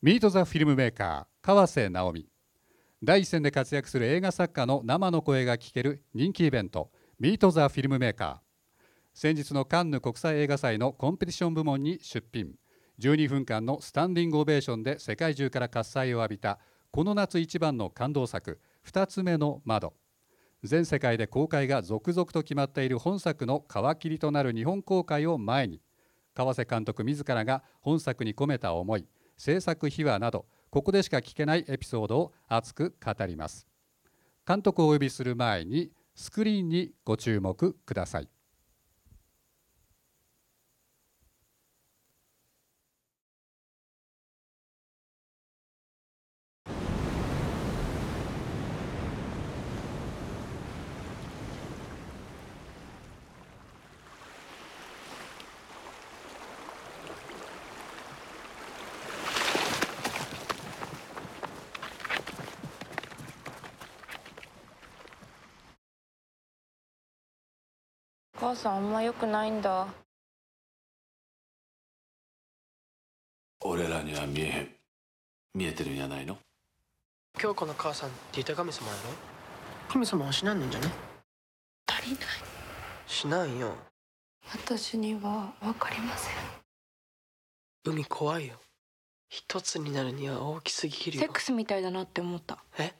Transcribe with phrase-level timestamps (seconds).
[0.00, 2.28] ミート・ザ・フィルムメーカー川瀬直美。
[3.02, 8.38] 第一線で活躍する映画作家の生の声が聞ける人気イベントミート・ザ・フィルムメーカー。
[9.12, 12.54] 先日のカンヌ国際映画祭のコンペティション部門に出品。
[13.00, 16.60] 12分間のスタンディングオベーションで世界中から喝采を浴びた
[16.92, 19.94] この夏一番の感動作2つ目の窓。
[20.62, 25.80] 全世界で公開が続々と決まっている本作の皮切りとなる日本公開を前に
[26.34, 29.04] 川瀬監督自らが本作に込めた思い。
[29.38, 33.66] 制作秘話などここでしか聞けないエピソードを熱く語ります。
[34.46, 38.28] 監督をお呼びする前にスクリーンにご注目ください。
[68.40, 69.88] 母さんあんま良くないんだ。
[73.60, 74.68] 俺らには見えへん。
[75.54, 76.38] 見えてるんやないの？
[77.36, 78.98] 京子の母さんって言った神様やろ？
[79.88, 80.86] 神様は死なんねんじゃね？
[81.88, 82.20] 足りない。
[83.08, 83.74] 死なんよ
[84.52, 86.34] 私には分かりません。
[87.84, 88.54] 海怖いよ。
[89.28, 91.24] 一つになるには大きすぎるよ。
[91.24, 92.58] セックスみたいだなって思った。
[92.78, 92.94] え？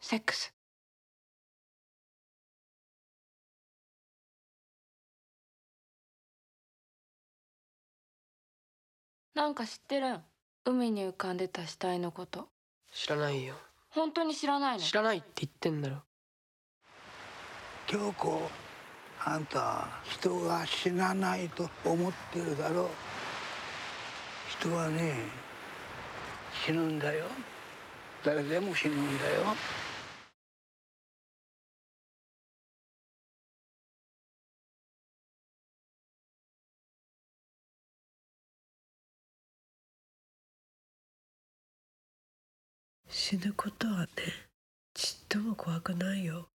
[0.00, 0.52] セックス
[9.34, 10.12] なんか知ってる？
[10.14, 10.20] ん
[10.64, 12.48] 海に浮かんでた死体のこと。
[12.92, 13.54] 知らないよ。
[13.90, 14.82] 本当に知らないの？
[14.82, 15.96] 知らないって言ってんだろ。
[17.86, 18.42] 京子
[19.24, 22.88] あんた人が死なないと思ってるだろう。
[24.50, 25.14] 人はね
[26.66, 27.24] 死ぬんだよ。
[28.24, 29.44] 誰でも死ぬんだよ
[43.24, 44.08] 死ぬことはね
[44.94, 46.48] ちっとも怖くないよ。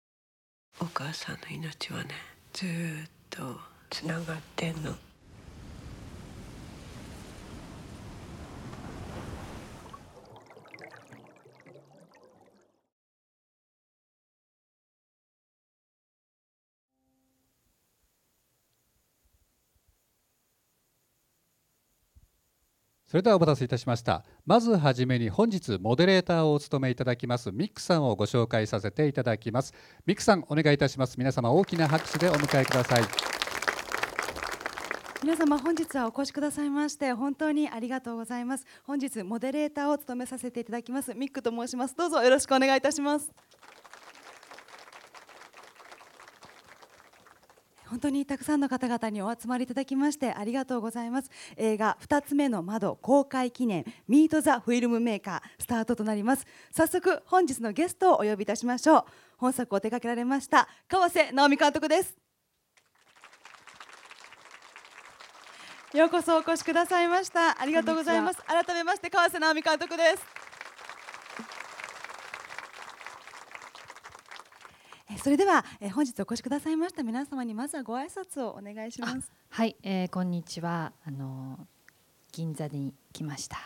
[0.81, 2.10] お母さんの命はね
[2.53, 2.69] ずっ
[3.31, 3.56] と
[3.88, 4.93] つながってんの。
[23.06, 24.25] それではお待たせいたしました。
[24.44, 27.53] まずはじめに本日モデレーターをお務めいただきます。
[27.53, 29.72] ミックさんをご紹介させていただきます。
[30.06, 31.17] ミックさんお願いいたします。
[31.17, 33.05] 皆様大きな拍手でお迎えください。
[35.22, 38.67] 皆様本日はお越しくださいまして本当にありがとうございます。
[38.84, 41.15] 本日モデレーターを務めさせていただきます。
[41.15, 41.97] ミックと申します。
[41.97, 43.31] どうぞよろしくお願いいたします。
[47.88, 51.30] 本当にたくさんの方々にお集まりいただきましてありがとうございます。
[51.56, 56.46] 映画2つ目の窓公開記念ミートザフィルムメーカースタートとなります。
[56.70, 59.04] 早速本日のゲストをお呼びいたしましょう。
[59.38, 62.16] 本作を手掛けられました川瀬直美監督です。
[65.94, 67.60] ようこそお越しくださいました。
[67.60, 68.42] ありがとうございます。
[68.42, 70.45] 改めまして川瀬直美監督です
[75.22, 80.93] それではえ本日お越しくださいました皆様にまずはご挨拶をお願いしますはい、えー、こんにちは。
[81.04, 81.66] あの
[82.32, 83.56] 銀座に来ました。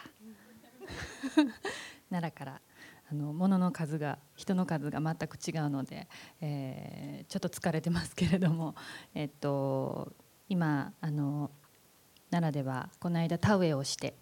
[2.08, 2.60] 奈良から
[3.10, 6.06] あの物の数が人の数が全く違うので、
[6.40, 8.76] えーちょっと疲れてますけれども、
[9.14, 10.12] えっと
[10.48, 11.50] 今あの
[12.30, 14.14] 奈良ではこの間田植えをして、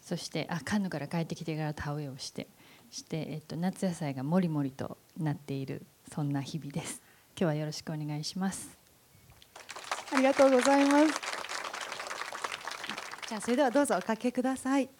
[0.00, 2.48] そしてあカンヌから帰ってきてから田植えをして、
[2.90, 5.82] してえっと夏野菜がもりもりとなっている
[6.12, 7.02] そんな日々です。
[7.38, 8.76] 今日はよろしくお願いします。
[10.12, 11.20] ありがとうございます。
[13.28, 14.86] じゃあそれではどうぞおかけください。
[14.86, 14.90] じ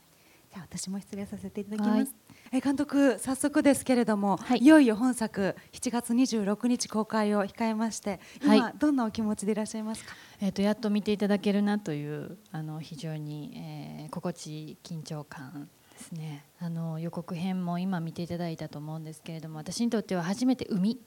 [0.54, 2.09] ゃあ私も失礼させていただきます、はい。
[2.53, 4.59] え監督早速ですけれども、はい。
[4.59, 8.74] い、よいよ本作7月26日公開を控えまして今、はい。
[8.78, 10.15] どんなお気持ちでいらっしゃいますか？
[10.41, 15.68] えー、とやっと見ていただけるなというあの非常に、えー心地いい緊張感
[15.98, 16.45] ですね。
[16.60, 20.98] あの予告編も今見ていただいたと思うんですけれども私にとっては初めて海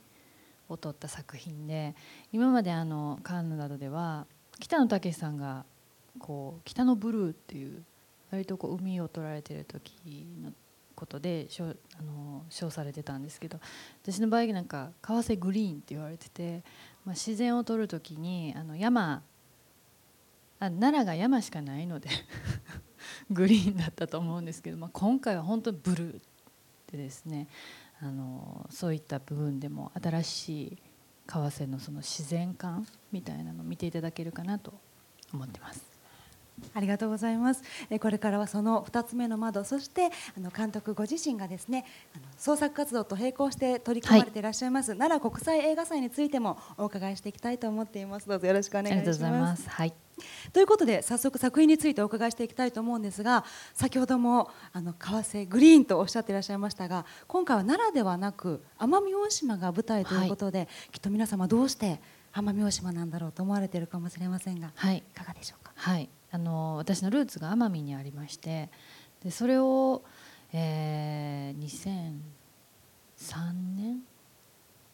[0.69, 1.95] を撮った作品で
[2.31, 4.27] 今まであのカンヌなどでは
[4.59, 5.65] 北野武さんが
[6.19, 7.83] こう北のブルーっていう
[8.31, 9.93] 割とこう海を撮られてる時
[10.43, 10.51] の
[10.95, 11.73] ことで賞あ
[12.03, 13.59] の賞されてたんですけど
[14.03, 16.63] 私の場合なんか「為替グリーン」って言われてて、
[17.05, 19.23] まあ、自然を撮る時にあの山
[20.61, 22.09] あ奈良が山しかないので
[23.31, 26.21] グリーンだったと思うんですけど、まあ、今回は本当にブルー
[26.91, 27.47] でですね
[27.99, 30.77] あのそういった部分でも新しい
[31.27, 34.73] 為替のその自然感みたいなのを見ていただけるかなと
[35.33, 35.90] 思ってます。
[36.74, 37.63] ありがとうございます。
[37.89, 48.27] えこれからはその2つ目の窓、そしてあの監督ご自身がですね、あの創作活動と並行して取り組まれていらっしゃいます、奈良国際映画祭についてもお伺いしていきたいと思っています。
[48.27, 49.00] どうぞよろしくお願いします。
[49.00, 49.69] ありがとうございます。
[49.69, 49.94] はい。
[50.53, 53.44] ということで早速作品についてお伺いしていきたいと思うんですが
[53.74, 62.00] 先ほどもあの為替グリーンとおっしゃっていらっしゃいましたが今回は奈良ではなく奄美大島が舞台ということで、はい、きっと皆様どうして
[62.33, 65.71] 奄美大島なんだろうと思われているかもしれませんが、はい、いかがでしょうか？
[65.75, 68.69] はいあの私のルーツが奄美にありまして
[69.24, 70.01] でそれを、
[70.54, 72.19] えー、
[73.19, 74.00] 2003年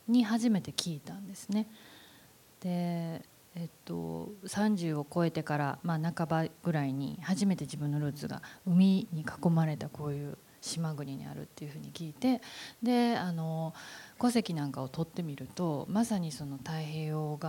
[0.08, 1.68] に初めて聞いたんですね。
[2.62, 3.22] で
[3.60, 12.42] えっと、30を超えてから、まあ、半ばぐらいに初めて自分のルーツが海に囲まれたこういう島国にあるっていうふうに聞いて
[12.84, 13.74] であの
[14.20, 17.40] 戸籍なんかを取ってみるとまさにその太平洋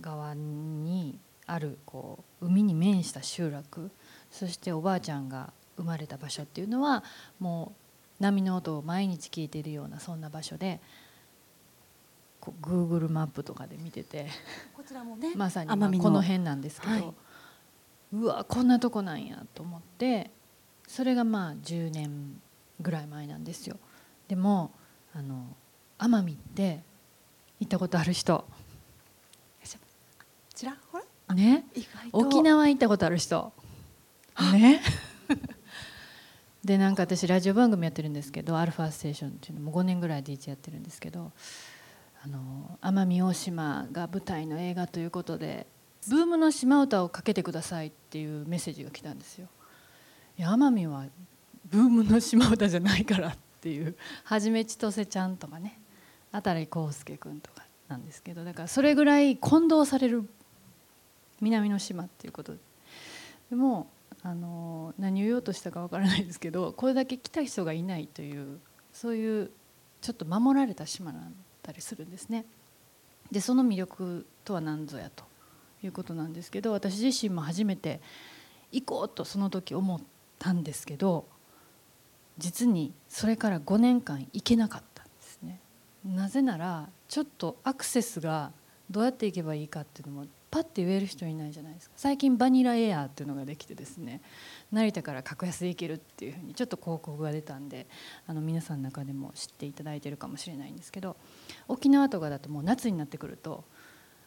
[0.00, 3.90] 側にあるこう海に面した集落
[4.30, 7.02] そしておばあちゃんが生まれた場所っていうのは
[7.38, 7.72] も
[8.20, 10.80] う波の音を毎日聞いているようなそんな場所で
[12.40, 14.26] こう Google マップとかで見てて
[14.74, 17.14] こちらも、ね、 まさにまこの辺なんですけど、はい、
[18.12, 20.30] うわこんなとこなんやと思って
[20.86, 22.40] それがまあ10年
[22.80, 23.78] ぐらい前なんですよ。
[24.28, 24.72] でも
[25.14, 25.46] あの
[25.98, 26.82] 奄美って
[27.60, 28.44] 行ったことある人。
[30.62, 31.64] ちらほらね。
[32.12, 33.52] 沖縄行ったことある人。
[34.52, 34.80] ね。
[36.64, 41.32] でなんか私ラジオ番組やってるんですけど「アルファステーション」っていうのも5年ぐらいで一やってるんですけど
[42.24, 45.66] あの奄美大島が舞台の映画ということで
[46.08, 49.48] 「ブームの島唄をかけてください」っていうメッセージが来たんですよ。
[50.38, 51.06] いや奄美は
[51.64, 53.96] ブームの島唄じゃないからっていう。
[54.22, 55.80] はじめ千歳ちゃんとかね。
[56.32, 60.28] 辺康介君とかなんですけどだからそれぐらい混同される
[61.42, 62.54] 南の島っていうこと
[63.50, 63.88] でも
[64.22, 68.60] あの何を言おうとしたかわからないですけど これだけ来た人がいないという
[68.92, 69.50] そういう
[70.00, 72.44] ちょっと守られた島なんたりするんですね。
[73.30, 75.24] でその魅力とは何ぞやと
[75.82, 78.00] いうことなんですけど私自身も初めて
[78.72, 80.00] 行こうとその時思っ
[80.38, 81.26] たんですけど
[82.38, 85.60] 実にそれから5年間行けなかったんですね。
[86.04, 88.52] なぜならちょっとアクセスが
[88.90, 91.94] どうやって行けばいいかっていうのもパッて言える人いないじゃないですか。
[91.96, 94.20] 最近バニラエアーっていうのができてですね
[94.70, 97.86] 成田から格安で行けるっていうふうにちょっと広告が出たんで
[98.26, 101.16] あの皆さんの中でも知っていただいてるかもしれないんですけど
[101.68, 103.64] 沖縄とかだともう夏になってくると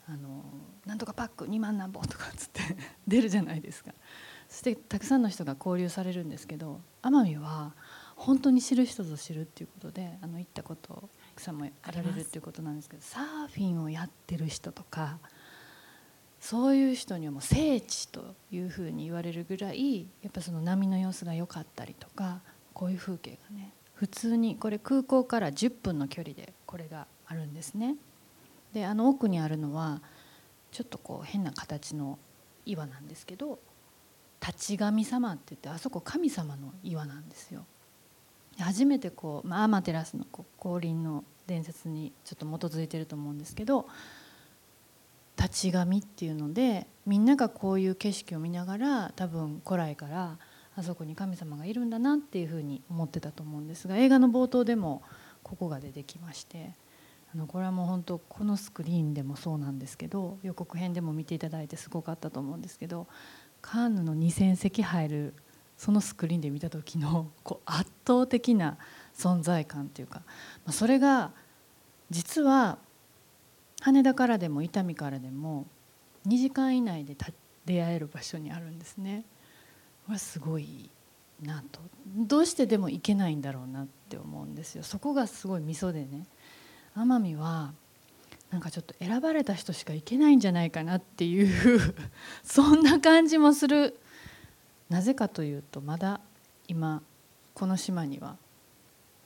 [0.10, 0.44] あの
[0.88, 2.62] なんとかパック2万何本とかっつって
[3.08, 3.94] 出るじゃないですか。
[4.50, 7.76] そしてたくさんの人が交流されるんですけど奄美は
[8.16, 15.20] 本当に知る人ぞ知るっていうことであの行ったことさんもやられるっていうことなんですけどサーフィンをやってる人とか
[16.46, 27.96] そういう人にはもう聖地というふうに言われるぐらいやっぱその波の様子が良かったりとかこういう風景がね普通にこれ空港から10分の距離でこれがあるんですね。
[28.74, 30.04] であの奥にあるのは
[30.72, 32.20] ちょっとこう変な形の
[32.64, 33.58] 岩なんですけど
[34.40, 37.66] 立ち神様って言ってあそこ神様の岩なんですよ。
[38.60, 40.26] 初めてこう、まあ、アマテラスの
[40.58, 43.88] 降臨の伝説にちょっと基づいてると思うんですけど
[45.38, 50.38] 立ち神っていうのでみんながこういう景色を見ながら多分古来から
[50.76, 55.02] あそこに神様がいるんだなっていうふうに思ってたと思うんですが映画の冒頭でも
[55.44, 56.74] ここが出てきまして
[57.34, 63.08] あのこれはもう本当このスクリーンでもそうなんですけど予告編でも見ていただいてすごかったと思うんですけど
[63.62, 65.34] カーヌの2,000席入る
[65.78, 68.78] そのスクリーンで見た時のこう圧倒的な
[69.16, 70.20] 存在感っていうか、
[70.66, 71.32] まあ、それが
[72.10, 72.78] 実は
[73.82, 75.68] 羽田からでも伊丹からでも
[76.28, 77.16] 2時間以内で
[77.66, 79.26] 出会える場所にあるんですね。
[80.06, 80.90] これすごい
[81.42, 84.84] なとどうしてでも行けないんだろうなって思うんですよ。
[84.84, 86.26] そこがすごい味噌でね
[86.96, 87.74] 奄美は
[88.52, 91.96] なんかちょっと選ばれた人しか行けないんじゃないかなっていう
[92.44, 94.00] そんな感じもする
[94.90, 96.22] なぜかというとまだ
[96.68, 97.02] 今
[97.54, 98.38] この島には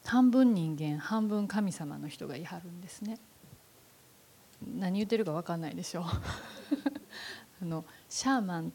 [0.06, 3.20] 半分人間半分神様の人がいはるんですね。
[4.66, 6.04] 何言ってるか分かんないでしょ。
[7.62, 8.74] あのシャーマン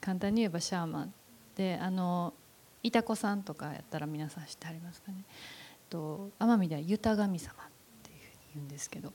[0.00, 1.14] 簡単に言えばシャーマン。
[1.56, 2.34] であの
[2.82, 5.24] いたこさんとかやったら皆さん知ってありますかね。
[5.90, 7.56] と奄美ではユタ神様っ
[8.02, 9.12] ていうふうに言うんですけど。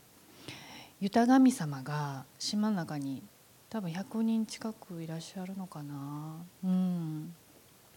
[1.00, 3.22] ユタ神様が島の中に
[3.70, 6.38] 多分100人近くいらっしゃるのかな。
[6.64, 7.36] うん。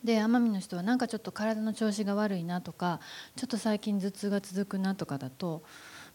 [0.03, 3.01] で奄美の人はなんかちょっと体の調子が悪いなとか
[3.37, 5.63] ちょっと最近頭痛が続くなとかだと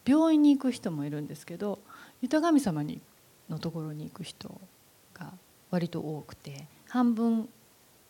[0.05, 1.79] 病院に行く人もいるんですけど
[2.21, 3.01] 豊神様に
[3.49, 4.59] のところに行く人
[5.13, 5.33] が
[5.69, 7.49] 割と多くて半分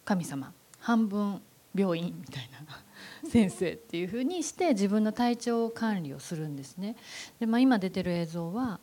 [0.06, 1.41] 神様半分
[1.74, 2.84] 病院みたいな
[3.30, 6.96] 先生っていうふうにして自分の体調管理をするんですね。
[7.39, 8.80] でまあ、今出てる映像は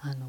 [0.00, 0.26] あの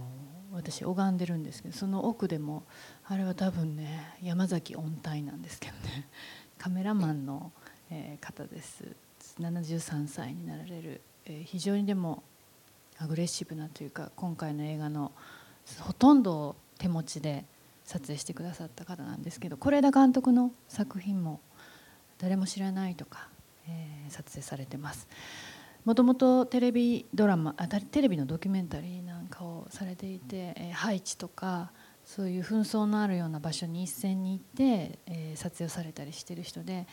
[0.51, 2.63] 私拝んでるんですけどその奥でも
[3.05, 6.07] あれは多分ね山崎音体なんですけどね。
[6.57, 7.51] カメラマンの、
[7.89, 8.95] えー、方です。
[9.39, 12.24] 73歳になられる、えー、非常にでも
[13.03, 15.12] アグレッシブなというか今回の映画の
[15.81, 17.43] ほとんどを手持ちで
[17.83, 21.41] 撮影してくださった方なんですけど是枝監督の作品も
[22.17, 23.27] 「誰も知らない」とか、
[23.67, 25.07] えー、撮影されてます。
[25.83, 27.55] もともとテレビドラマ
[27.91, 31.74] テレビのドキュメンタリーなんかをされていて、えー、ハイチとか
[32.05, 36.88] そういう紛争のあるような場所に一斉に行って、えー、撮影をされたりしてる人で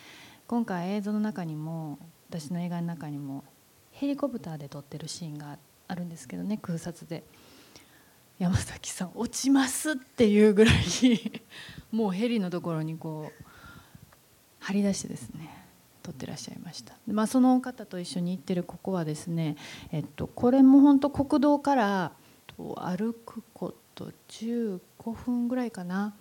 [0.49, 3.45] 今回映像の中にも私の映画の中にも
[3.93, 7.25] ヘリコプターで撮ってるシーンがあってあるんですけどね空撮で。
[8.39, 10.75] 山崎さん落ちますっていうぐらい
[11.93, 13.45] もうヘリのところにこう
[14.61, 15.51] 張り出してですね
[16.03, 19.57] 撮ってらっしゃいました、まあ、その方と一緒に行ってるここはですね、
[19.93, 22.13] えっと、これも本当国道から
[22.57, 24.81] 歩くこと15
[25.13, 26.15] 分ぐらいかな。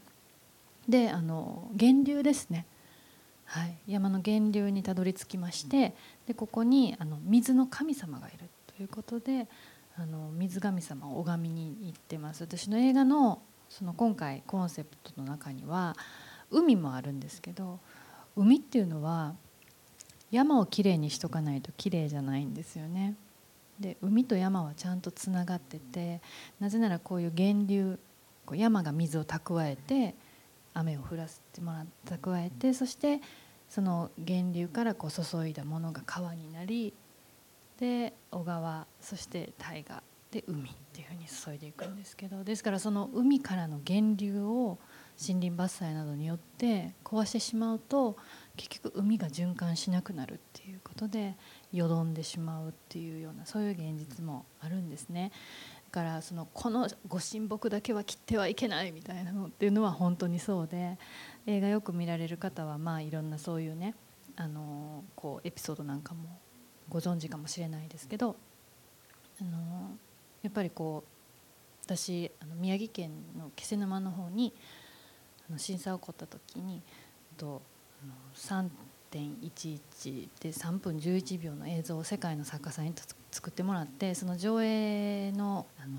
[0.90, 2.66] であの源流ですね、
[3.46, 5.96] はい、山の源流にたどり着きまして
[6.26, 8.50] でここにあの水の神様がいる
[8.80, 9.50] ということで
[9.98, 15.98] あの水神様を拝みに行ってます私の映画のその今回コンセプトの中には
[16.50, 17.82] 海もあるんですけど
[18.38, 19.36] 海っていうのは
[20.32, 23.16] 山をきれいにしとかないときれいじゃないんですよね。
[23.82, 26.22] で海と山はちゃんとつながってて
[26.62, 28.00] なぜならこういう源流
[28.46, 30.16] こう山が水を蓄えて
[30.74, 33.20] 雨を降らせてもらって蓄えてそして
[33.68, 36.94] その源流からこう注いだものが川になり
[37.80, 44.78] で小川そして大河で海っていうふうに注いでいくんですけどですからその海からの源流を
[45.20, 48.16] 森林伐採などによって壊してしまうと
[48.56, 51.36] 結局海が循環しなくなるっていうことで
[51.72, 55.32] よどんでしまうっていうようなそういう現実もあるんですね。
[55.86, 61.00] だからそのこのご神木だけは切ってはいけないみたいなのっていうのは本当にそうで
[61.48, 63.96] 映画よく見られる方はまあいろんなそういうね
[64.36, 66.40] あのこうエピソードなんかも
[66.90, 68.36] ご存知かもしれないですけど
[69.42, 69.92] あの
[70.42, 71.10] やっぱりこう
[71.86, 74.54] 私あの宮城県の気仙沼の方に
[75.50, 76.82] あの震災起こった時に
[77.38, 77.62] と
[78.36, 82.94] 3.11で3分11秒の映像を世界の作家さんに
[83.32, 85.98] 作ってもらってその上映のあの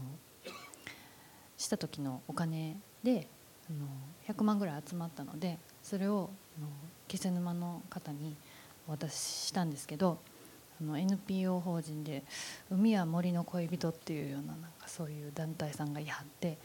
[1.56, 3.26] した時のお金で
[3.68, 6.68] あの100万ぐらい集まったのでそれをあの
[7.09, 8.37] 気仙沼の方に
[8.88, 10.18] お渡ししたんですけど
[10.80, 12.25] あの NPO 法人で
[12.70, 16.58] 「海は森の恋人」っていうようななんかそういう団体さんがいはって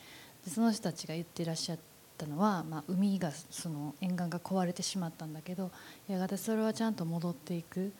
[0.45, 1.79] でその人たちが言ってらっしゃっ
[2.17, 5.71] たのは、まあ、海がその沿岸が壊れてしまったんだけど
[6.07, 7.91] やがてそれはちゃんと戻っていく。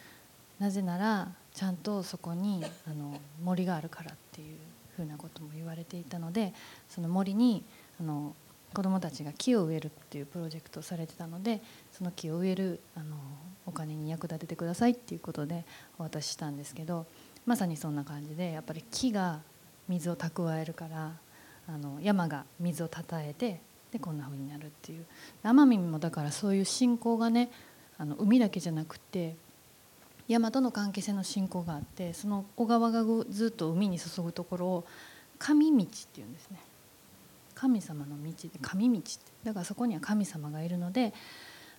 [0.59, 4.57] なぜならちゃんとそこにあの森があるからっていう
[4.95, 6.53] ふうなことも言われていたので
[6.87, 7.63] その森に
[7.99, 8.33] あの
[8.73, 13.15] 子どもたちが木を植えるっていうプロジェクトをされてたのでその木を植えるあの
[13.65, 15.65] お金に役立ててくださいっていうことで
[15.97, 17.05] お渡ししたんですけど
[17.45, 19.39] まさにそんな感じでやっぱり木が
[19.87, 21.13] 水を蓄えるから
[21.67, 23.59] あの山が水をたたえて
[23.91, 25.05] でこんな風になるっていう。
[25.43, 27.49] 奄美もだからそういう信仰がね
[27.97, 29.35] あの海だけじゃなくて
[30.27, 34.85] 山との関係性の信仰があってその小川がずっと海に注ぐところを
[35.37, 36.59] 神道っていうんですね。
[37.53, 39.09] 神様の道で神道って。
[39.43, 41.13] だからそこには神様がいるので、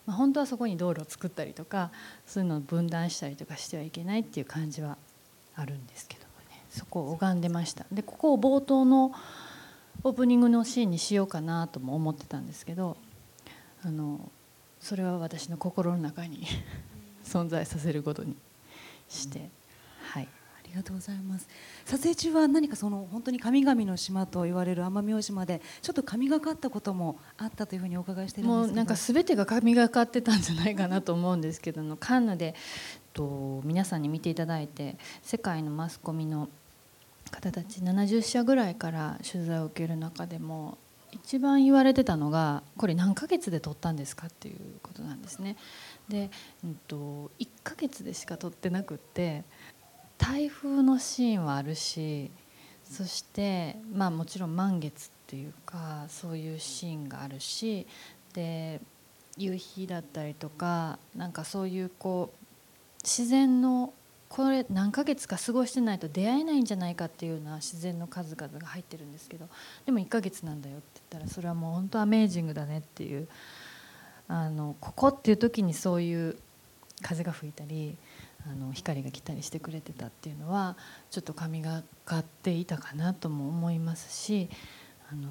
[0.06, 1.90] まあ、本当はそこに道路を作ったりとか
[2.26, 4.96] そういうのを分断したりとかしてはいけないっていう感じは
[5.56, 6.62] あるんですけどもね。
[6.70, 7.84] そこを拝んでました。
[7.90, 9.12] でここを冒頭の
[10.04, 12.96] オープニングのシーンにしようかなとも思ってたんですけど
[13.82, 14.30] あの
[14.80, 16.46] それは私の心の中に
[17.24, 18.36] 存在させることに
[19.08, 19.50] して
[20.12, 20.28] はい。
[20.66, 21.48] りがとうございます
[21.84, 32.54] 撮影中は何かその本当に神々の島と言われる奄美大島でちょっと神がかったこともあったというふうにお伺いしてるんですけどもうなんか全てが神がかってたんじゃないかなと思うんですけどのカンヌで
[33.12, 36.48] と皆さんに見ていただいて世界のマスコミの
[37.30, 40.78] 方たち70社ぐらいから取材を受ける中でも
[41.12, 45.56] 一番言われてたのがこれ何ヶ月で撮ったんですかっていうことなんですね。
[46.08, 46.30] で、
[46.64, 49.44] うんと、1ヶ月でしか撮ってなくって
[50.18, 52.30] 台風のシーンはあるし
[52.84, 57.86] そしてまあもちろん満月っていうかそういうシーンがあるし
[58.32, 58.80] で
[59.36, 62.46] 夕日だったりとかなんかそういうこう
[63.02, 63.92] 自然の
[64.28, 69.48] これ何ヶ月か過ごしてないと出会えないんじゃないかっていうような自然の数々が入ってるんですけど
[69.84, 73.28] でも1ヶ月なんだよって言ったらそれはもう本当アメージングだねっていう
[74.28, 76.36] あのここっていう時にそういう
[77.02, 77.96] 風が吹いたり
[78.50, 80.76] あの光が来たりしてくれてたっていうのは
[81.10, 84.48] ちょっと神がかっていたかなとも思いますし
[85.10, 85.28] あの、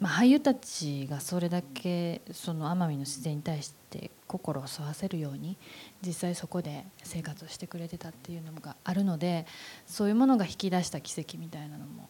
[0.00, 5.56] まあ、俳優たちがそれだけその奄美の自然に対して心を沿わせるように
[6.04, 9.46] 実際そこで生活をしてくれてたっていうのがあるので
[9.86, 12.08] そういうものが引き出した奇跡みたいなのも、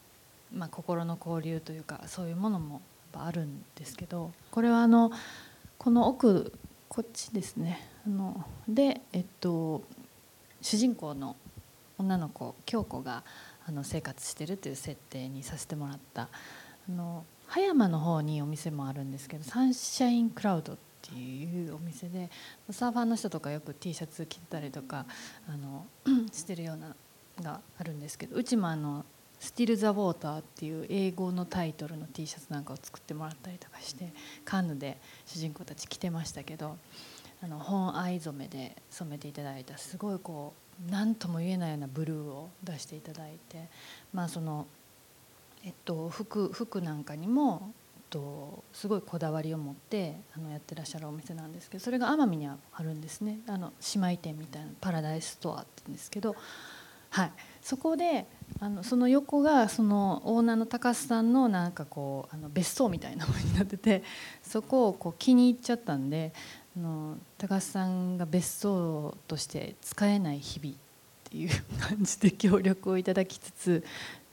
[0.55, 2.81] まあ、心の交流というかそういうものも
[3.15, 5.13] あるんですけどこれはあの
[5.77, 6.53] この奥
[6.95, 7.81] こっちですね。
[8.07, 9.83] あので、えっと、
[10.61, 11.37] 主人公の
[11.97, 13.23] 女の子京子が
[13.67, 16.29] あの生活してるという設定にさせてもらったあ
[16.93, 22.31] の葉山の方にお店もあるんですけどサンシャインクラウドっていうお店で
[22.69, 25.07] サーファーの人とかよく T シャツ着てたりとか
[25.49, 25.87] あの
[26.31, 26.95] してるような
[27.43, 29.07] があるんですけどうちもあの
[29.43, 34.13] 「スティル・ザ・ウォーター」っていう英語のタイトルの T シャツなんかを作ってもらったりとかして
[34.45, 36.79] カンヌで主人公たち着てましたけど
[37.43, 40.55] あの本藍染めで染めていただいたすごいこ
[40.89, 43.69] う何とも言えないようなブルーを出していただいて
[44.15, 44.69] まあその
[45.65, 47.73] えっと服服なんかにも
[48.11, 53.41] とすごいこだわりを持ってあのやってらっしゃるお店なんですけどそれが奄美にはあるんですね。
[53.49, 56.37] あの姉妹店みたいなパラダイスストアって言うんですけど、
[57.11, 57.33] はい、
[57.63, 58.27] そこで
[58.61, 64.03] あのその横がそのオーナーの高須さんのなんかこうあの別荘みたいなものになってて
[64.43, 66.33] そこをこう気に入っちゃったんで
[66.77, 70.79] あの高須さんが別荘として使えない日々っ
[71.31, 73.85] ていう感じで協力をいただきつつ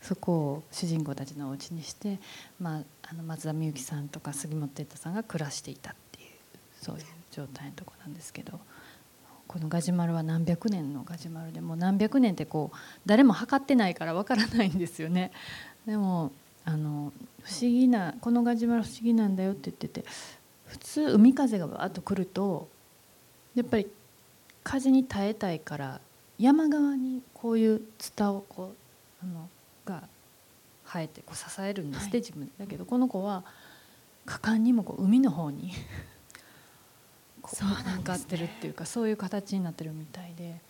[0.02, 2.20] そこを主人公たちのお家にして、
[2.60, 6.28] まあ、あの松田美幸さんとか杉本哲太さんが暮らしていたっていう
[6.82, 8.60] そういう状態のとこなんですけど。
[9.50, 15.32] このガジュマルは何百年のガジュマルでもう何百年ってこう誰も測ってないからわからないんですよね。
[15.88, 16.32] でも
[16.66, 20.06] あの不思議なこのガジュマル不思議なんだよって言ってて
[20.66, 22.70] 普通海風がバーッと来ると
[23.56, 23.88] やっぱり
[24.64, 26.00] 風に耐えたいから
[26.38, 28.76] 山側にこういうツタをこ
[29.24, 29.50] うあの
[29.84, 30.04] が
[30.86, 33.44] 生えてこう支えるんですって、はい、自分だけどこの子は
[34.28, 35.72] 果敢にもこう海の方に
[37.44, 40.70] 向かってるっていうかそういう形になってるみたいで。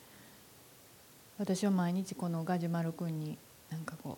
[1.40, 3.38] 私は毎日このガジュマル君に
[3.72, 4.18] なんかこ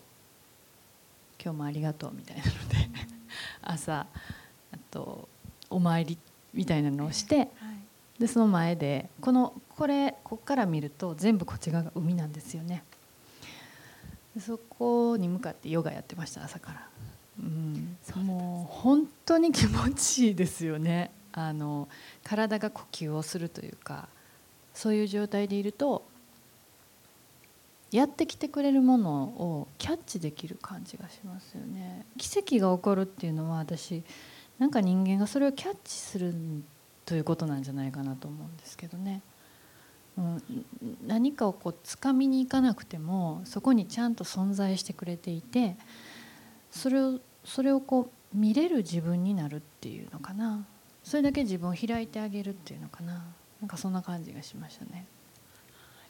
[1.42, 2.76] 「今日もありがとう」みたいなので
[3.62, 4.06] 朝
[4.72, 5.28] あと
[5.70, 6.18] お参り
[6.52, 7.48] みたいなのをして、
[8.18, 12.82] でその前でこのこれこっから見ると全部こっち側が海なんですよね。
[14.40, 16.88] そこに向かってヨガやってました朝から。
[17.40, 21.88] うん、もう本当に気持ちいいですよねあの
[22.24, 24.08] 体が呼吸をするというか
[24.74, 26.04] そういう状態でいると
[27.90, 34.02] やってきてくれるものをキャッチできる感じがしますよね奇跡が起こるっていうのは私
[34.58, 36.34] なんか人間がそれをキャッチする
[37.04, 39.22] ということなんじゃないかなと思うんですけどね。
[40.16, 40.42] うん、
[41.06, 45.76] 何かをこう掴みに行かなくてもそこにちゃんと存在してくれていて
[46.70, 50.66] それをそれをこう見れる自分になるっていうのかな
[51.02, 53.22] それだけ自分を開いてあげるっていうのかな。
[53.60, 55.06] なんかそんな感じがしましたね。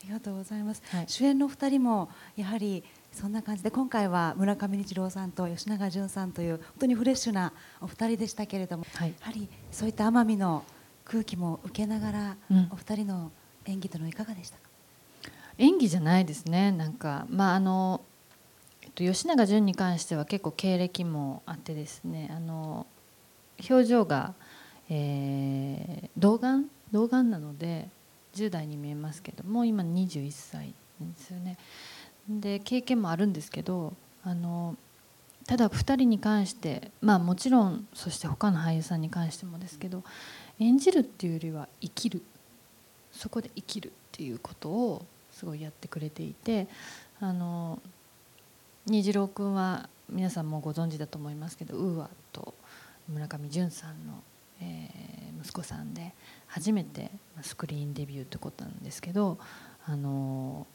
[0.03, 10.65] ありがとうございます、はい、主演の2人もやはりそんな感じで今回は村上日郎さんと吉永淳さんという本当にフレッシュなお二人でしたけれども、はい、やはりそういった奄美の
[11.05, 13.31] 空気も受けながら、うん、お二人の
[13.67, 14.63] 演技というのはいかがでしたか？
[15.59, 16.73] 演技じゃないですね。
[16.73, 18.01] なんかまああの、
[18.81, 22.89] えっと、吉永淳に関しては結構経歴もあってですねあの
[23.71, 24.35] 表情が、
[24.95, 26.67] えー、童顔？
[26.93, 27.89] 童顔なので
[28.35, 31.57] 10代に見えますけども今21歳なんですよね。
[32.29, 34.77] で経験もあるんですけどあの
[35.47, 40.05] ただ2人に関してまあもちろんそして他の俳優さんに関してもですけど
[40.61, 42.23] 演じるっていうよりは生きる
[43.11, 46.69] そこで生きるっていうことをすごいやってくれていて
[47.19, 47.81] あの
[48.87, 52.55] 虹郎君は皆さんもご存知だと思いますけど UA と
[53.09, 54.23] 村上淳さんの、
[54.63, 56.13] え、息子さんで
[56.47, 57.11] 初めて
[57.43, 59.39] スクリーンデビューってことなんですけど
[59.87, 60.67] あの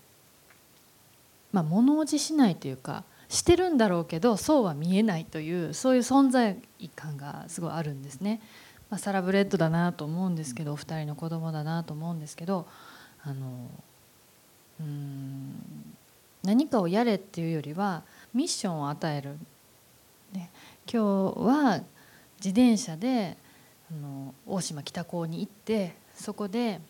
[1.52, 6.58] まあ物おじしないというかしてるんだろうけどそうは見えないというそういう存在
[6.96, 8.42] 感がすごいあるんですね。
[8.90, 12.66] ま、サラブレッドだなと思うんですけどお二人の子供だなと思うんですけど
[13.24, 13.70] あの
[14.80, 15.62] うん
[16.44, 19.38] 何かをやれっていうよりはミッションを与える
[20.34, 20.50] ね、
[20.92, 21.82] 今日は
[22.38, 23.38] 自転車で
[23.92, 26.82] あの大島北港に行ってそこで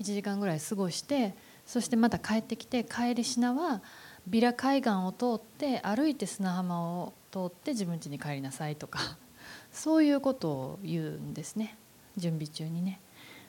[0.00, 1.34] 1時間ぐらい過ごして
[1.66, 3.82] そしてまた帰ってきて帰りしなは
[4.26, 9.16] ビラ海岸を通って歩いて砂浜を通って自分家に帰りなさいとか
[9.72, 11.76] そういうことを言うんですね
[12.16, 13.00] 準備中にね。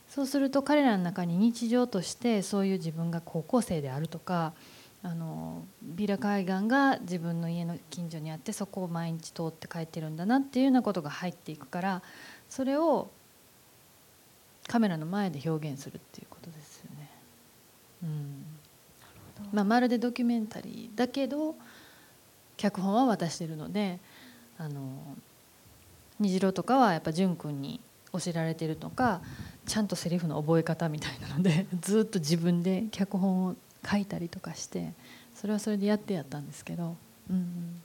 [0.07, 4.53] そうすると彼らの中に日常としてそういう自分が高校生であるとか
[5.01, 12.01] あのビラ海岸が自分の家の近所にあってそこを毎日通って帰ってるんだなっていうようなことが入っていくから
[12.55, 13.09] それを
[14.65, 17.09] カメラの前で表現するっていうことですよね。
[18.03, 18.45] うん。
[19.51, 21.55] まあ、まるでドキュメンタリーだけど
[22.55, 23.99] 脚本は渡してるので
[24.57, 24.79] あの
[26.21, 27.81] 虹郎とかはやっぱ淳君に
[28.13, 29.19] 教えられてるとか
[29.65, 34.93] ちゃんとセリフの覚え方みたいなので ずっと自分で脚本を書いたりとかして
[35.33, 36.95] それはそれでやってやったんですけど、
[37.29, 37.81] うん、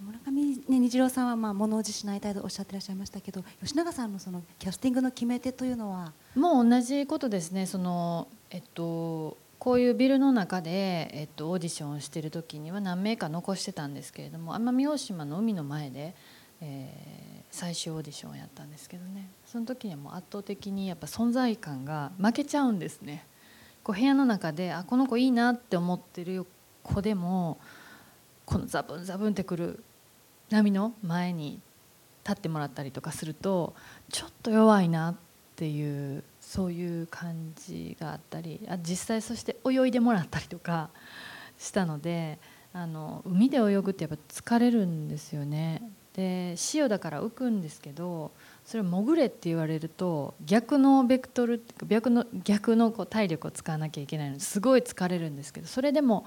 [0.00, 6.12] 村上、ね、虹郎さんはまあ物おじしないたいとおっしゃってらっしゃいましたけど吉永さんのそのキャスティングの決め手というのは？
[6.34, 7.66] もう同じことですね。
[7.66, 16.14] その、えっと、こういうビルの中で、えっと、オーディションをしてる時には何名か残してたんですけれども奄美大島の海の前で、
[16.60, 19.28] えー、最終オーディションをやったんですけどね。
[19.44, 23.26] その時にはもう圧倒的にやっぱ存在感が負けちゃうんですね。
[23.82, 26.46] こう部屋の中であこの子いいなって思ってる
[26.82, 27.58] 子でも
[28.44, 29.84] このザブンザブンってくる
[30.50, 31.60] 波の前に
[32.24, 33.74] 立ってもらったりとかすると
[34.10, 35.14] ちょっと弱いなっ
[35.56, 40.90] ていうそういう感じがあったりあ実際そして泳いでもらったりとか
[41.58, 42.38] したので
[42.72, 45.82] あの海で泳ぐってやっぱ疲れるんですよね。
[46.14, 48.32] で潮だから浮くんですけど
[48.64, 56.26] それ潜れって言われると逆のベクトル逆の逆のこう体力を使わなきゃいけないのですごい疲れるんですけどそれでも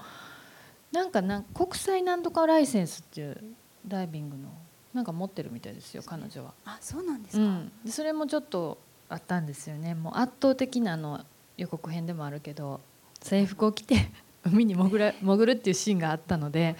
[0.90, 3.36] なんかな国際なんとかライセンスっていう
[3.86, 4.48] ダイビングの
[4.92, 6.54] なんか持ってるみたいですよ彼女は。
[6.64, 9.94] あそうなんですか、うん、それもちょっとあったんですよね。
[9.94, 11.24] もう圧倒的なの
[11.56, 12.80] 予告編でもあるけど
[13.20, 14.10] 制服を着て
[14.44, 16.74] 海に潜る潜るっていうシーンがあったのでやっ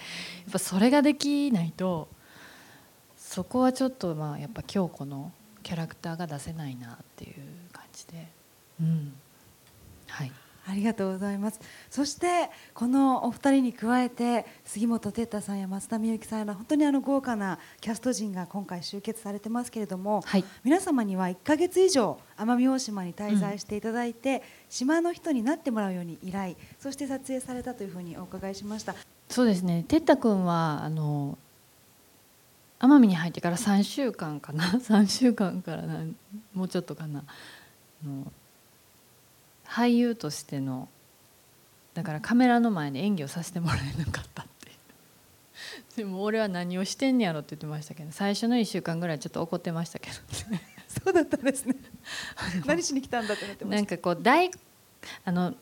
[0.51, 2.07] ぱそれができないと
[3.17, 5.31] そこはちょっとまあやっぱ京子の
[5.63, 7.33] キャラクターが出せないなっていう
[7.71, 8.27] 感じで、
[8.79, 9.13] うん、
[10.07, 10.31] はい
[10.67, 11.59] ありがとうございます。
[11.89, 28.95] そしてこのお二人に加えて杉本哲太さんや松田美由紀さんや本当にあの豪華なキャスト陣が今回集結されてますけれども、はい、皆様には1か月以上奄美大島に滞在していただいて、うん、島の人になってもらうように依頼そして撮影されたというふうにお伺いしました。
[29.29, 29.85] そうですね。
[29.87, 31.37] 哲太君はあの
[32.79, 34.65] 奄美に入ってから3週間かな。
[34.81, 35.83] 3週間から
[36.53, 37.23] もうちょっとかな。
[38.03, 38.31] の
[39.75, 40.87] 俳優としての
[41.93, 44.71] だからカメラの前に演技をさせてもらえなかったって
[45.97, 50.15] でも俺は何をしてんねやろって言ってましたけど最初の1週間ぐらいちょっと怒ってましたけど
[50.51, 50.61] ね。
[50.87, 51.75] そうだったんですね。
[52.65, 53.75] 何しに来たんだってなってました？
[53.75, 54.49] なんかこう大
[55.25, 55.53] あの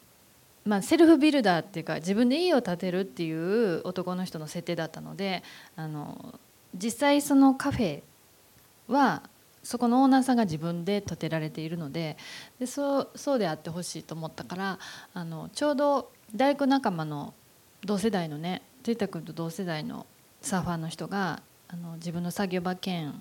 [0.66, 5.44] まあ、セルフビルダーっていうか自分で家を建てるっていう男の人の設定だったので
[5.76, 6.40] あの
[6.74, 8.02] 実際そのカフェ
[8.88, 9.24] は
[9.64, 12.18] そこのオーナーさんが自分で建てられているので
[12.60, 14.80] でそうそうであってほしいと思ったから
[15.14, 17.34] あのちょうど大工仲間の
[17.86, 20.06] 同世代のね哲太君と同世代の
[20.42, 23.14] サーファーの人があの自分の作業場兼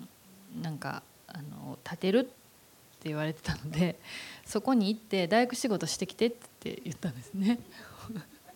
[0.61, 3.97] なんかあの建てるって言われてたので
[4.45, 7.59] そこに行って大工仕事してきてって言ったんですね。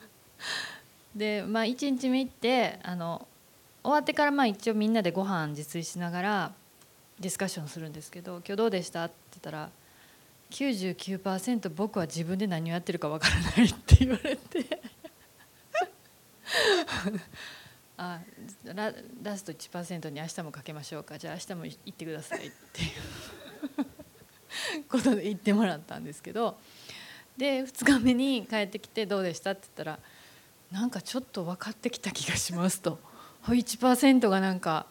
[1.15, 3.27] でまあ1日目行ってあの
[3.81, 6.51] 終わってからまあ一応みんなでご飯自炊しながら
[7.19, 9.69] ディスカッションするんですけど「今日どうでした?」って言ったら
[10.51, 14.65] 99%僕は自分で何をやってるかわからないって言われて
[17.97, 18.19] あ
[18.63, 26.57] ララスト1%に明日もかけましょうかじゃあ明日も行ってくださいっていうことで言ってもらったんですけど
[27.35, 29.99] で2日目に帰ってきて「どうでした?」って言ったら
[30.71, 32.99] 「なんかちょっと分かってきた気がします」と。
[33.47, 34.85] 1%がなんか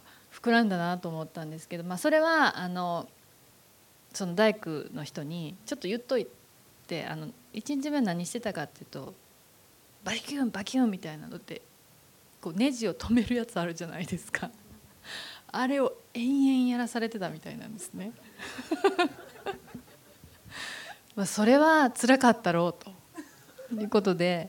[0.47, 3.09] 膨らんだなと思ったんですけど、まあ、それはあの
[4.13, 6.29] その大工の人にちょっと言っとい
[6.87, 9.13] てあの1日目何してたかっていうと
[10.05, 11.63] バキュンバキュンみたいなのって
[12.41, 14.51] こうネジを止めるやつあるじゃないですか。
[15.51, 18.13] あれを延々やらされてたみたいなんですね。
[21.17, 22.95] まあそれは辛かったろうと。
[23.75, 24.49] いうことで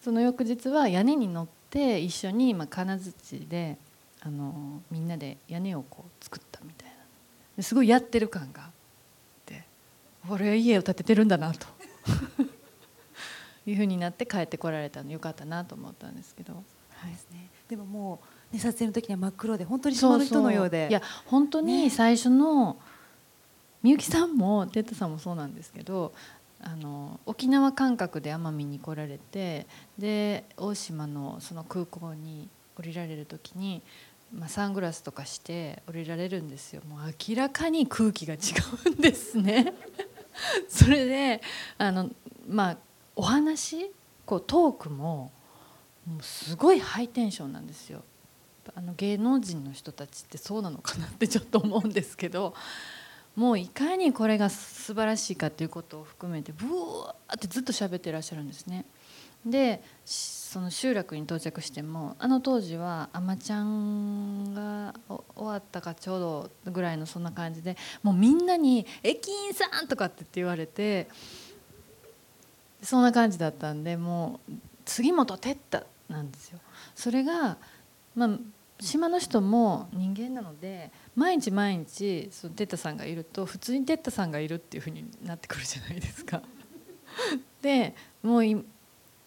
[0.00, 3.78] その翌日は屋根に乗ってって一緒に、まあ、金槌で
[4.22, 6.94] あのみんなで屋根をこう作ったみたいな。
[7.56, 8.70] ですごいやってる感があっ
[9.44, 9.64] て
[10.28, 11.66] 俺は家を建ててるんだなと。
[13.66, 16.54] いうふうになって帰ってこられたのよかったなと思ったんですけど。
[16.54, 20.88] はい、ですね、でももうね、撮影の時には真っ黒で本当に島の人のようで。
[20.90, 22.78] いや本当に最初の、
[23.82, 26.12] みゆきさんも哲太さんもそうなんですけど
[26.60, 33.82] あの沖縄感覚で奄美に来られてで大島のその空港に降りられる時に、
[34.32, 36.82] まあ、サングラスとかして降りられるんですよ。
[36.88, 38.38] もう明らかに空気が違
[38.86, 39.72] うんですね。
[40.68, 41.42] それで
[41.78, 42.10] あの
[42.48, 42.76] まあ
[43.16, 43.90] お話
[44.24, 45.32] こうトークも
[46.06, 48.04] もうすごいハイテンションなんですよ。
[48.74, 52.54] あの芸能人の人たちってそうなのかなって ちょっと思うんですけど
[53.34, 58.84] もういかにこれが素晴らしいかっていうことを含めてブワーってずっと喋ってらっしゃるんですね。
[59.44, 66.20] でその集落に到着してもあの当時は「あまちゃんが終わったかちょう
[66.64, 71.08] どぐらいのそんな感じでもうみんなに「駅員さん!」とかって言われて
[72.82, 74.52] そんな感じだったんでもう
[74.84, 76.58] 杉本哲太なんですよ。
[76.94, 77.56] それが
[78.14, 78.38] まあ
[78.80, 86.42] 島の人も人間なので毎日毎日そのテッタさんがいると普通にテッタさんがいるっていうふうになってくるじゃないですか。
[87.62, 88.64] でもう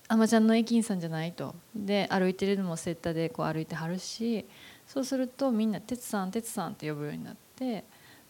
[0.09, 4.45] あまちゃんの駅員さんじゃないとで歩いてるのもセッタでこう歩いてはるし
[4.85, 7.85] そうするとみんな「哲さん哲さん」って呼ぶようになって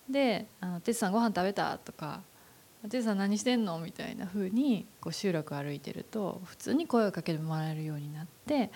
[0.09, 2.21] で「あの哲さんご飯食べた?」とか
[2.89, 8.71] 「哲さん何してんの?」みたいなふうにこう集落歩いてると普通に声をかけてもらえるようになって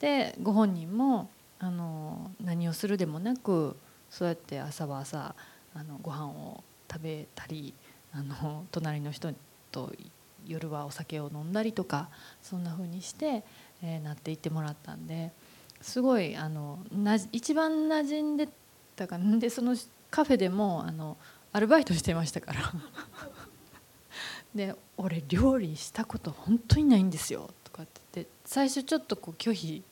[0.00, 3.76] でご本人もあの何をするでもなく
[4.08, 5.34] そうやって朝は朝
[5.74, 7.74] あのご飯を食べたり
[8.12, 9.32] あの隣の人
[9.70, 10.19] と行って
[10.50, 12.08] 夜はお酒を飲んだりとか
[12.42, 13.44] そんな風にして、
[13.82, 15.32] えー、なっていってもらったんで
[15.80, 18.48] すごいあのな一番馴染んで
[18.96, 19.76] たかでその
[20.10, 21.16] カフェでもあの
[21.52, 22.72] アルバイトしてましたから。
[24.54, 29.84] で「俺料理したこと本当にないんですよ」とかって言って最初ちょっとこう拒否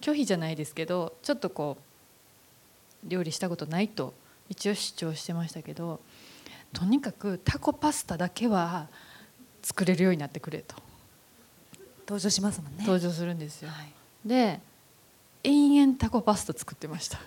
[0.00, 1.78] 拒否じゃないですけどちょっとこ
[3.04, 4.14] う料理したことないと
[4.48, 6.00] 一応主張してましたけど
[6.72, 8.88] とにかくタコパスタだけは
[9.62, 10.76] 作れるようになってくれと。
[12.08, 12.78] 登場しますもんね。
[12.80, 13.92] 登場するんですよ、はい、
[14.24, 14.60] で
[15.44, 17.20] 延々タコパスタ作ってました。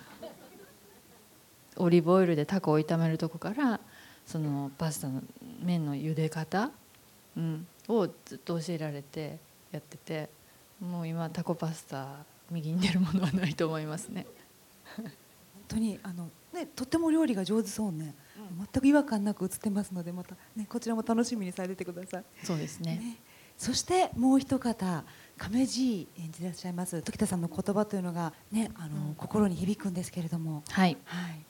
[1.76, 3.80] オリーブオイルでタコを炒めるとこから
[4.26, 5.22] そのパスタの
[5.62, 6.70] 麺の茹で方、
[7.36, 9.38] うん、をずっと教えられて
[9.70, 10.28] やってて
[10.80, 14.26] もう今タコパスタ右に出るものはないと思いますね。
[14.96, 15.12] 本
[15.68, 22.24] 当にあのねとっても料理が上手そうね、うん、全く違和感なく映ってますのでまたねこちらも楽しみにされてください。
[22.44, 23.16] そうですね、ね、
[23.56, 25.04] そしてもう一方
[25.38, 30.62] 亀爺演じてらっしゃいます時田さんの言葉というのがねあの、うん、心に響くんですけれども。
[30.70, 31.44] はい、はい。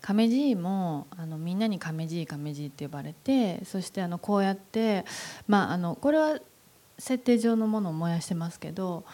[0.00, 5.04] 亀爺もあのみんなに亀爺亀爺って呼ばれてそしてあのこうやって
[5.46, 6.38] まああのこれは
[6.98, 9.04] 設定上のものを燃やしてますけど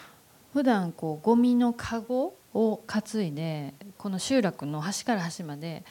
[0.53, 5.83] 普段こうゴミのカゴを担いでこの集落の端から端まで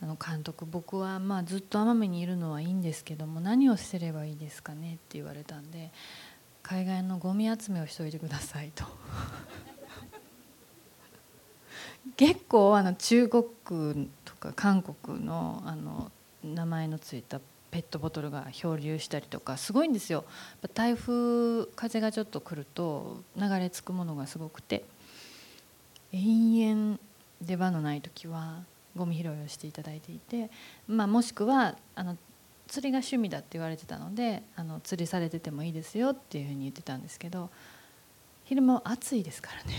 [0.00, 5.90] あの監督僕はまあずっと奄美にいるのはいいんですけども何をすればいいですかねって言われたんで
[6.62, 8.84] 海外のゴミ集めをしといてくださいと。
[12.16, 13.44] 結構あの中国
[14.24, 16.12] とか韓国のあの
[16.44, 20.24] 名前のついたペットボトルが漂流したりとかすごいんですよ。
[20.74, 24.84] 台風風がちょっと来ると流れ着くものがすごくて
[26.12, 26.98] 延々
[27.42, 28.62] 出番のない時は
[28.96, 30.50] ゴミ拾いをしていただいていて、
[30.88, 32.16] まあ、もしくはあの
[32.66, 37.50] 釣りが趣味だって言われてたのであの釣りされててもいいですよっていうふうに言ってたんですけど
[38.44, 39.74] 昼間暑いですからね。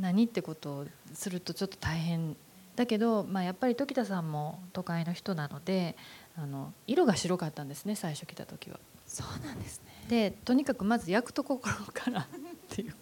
[0.00, 2.36] 何ってことをするとちょっと大変
[2.76, 5.96] だけど、まあ、やっぱり時田さんも都会の人なので
[6.36, 8.78] あの色が白かったんですね最初来た時は。
[9.06, 9.92] そうなんですね。
[10.08, 11.60] でとにかくまず焼くところ
[11.92, 12.26] からっ
[12.68, 12.94] ていう。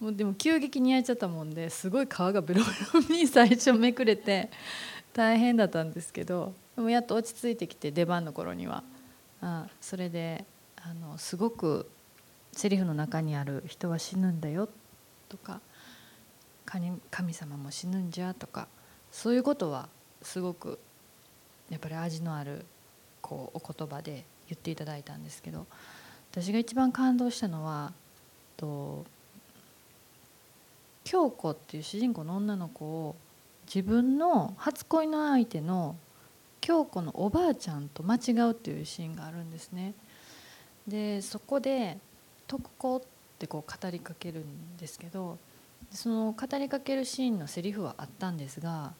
[0.00, 2.66] もうでも急激に焼いちゃったもんですごい皮がベロベ
[3.08, 4.50] ロに 最初めくれて
[5.12, 8.82] 大変だったんですけどでもやっと落ち着いてきて出番の頃には。
[9.40, 11.90] あそれであのすごく
[12.52, 14.68] セリフの中にある「人は死ぬんだよ」
[15.28, 15.60] とか
[16.64, 17.00] 「神
[17.34, 18.68] 様も死ぬんじゃ」とか
[19.14, 19.88] そういうことは
[20.22, 20.80] すごく
[21.70, 22.66] やっぱり味のある
[23.22, 25.66] こうお言葉で言っていただいたんですけど
[26.32, 27.92] 私が一番感動したのは
[28.56, 29.06] と
[31.04, 33.14] 京子っていう主人公の女の子を
[33.72, 35.94] 自分の初恋の相手の
[36.60, 39.94] 京子のおばあちゃんと間違うっていうシーンがあるんですね。
[40.88, 41.98] でそこで
[42.48, 43.02] 「徳子」っ
[43.38, 45.38] てこう語りかけるんですけど
[45.92, 48.92] その語りかけるシーンのセリフはあったんですが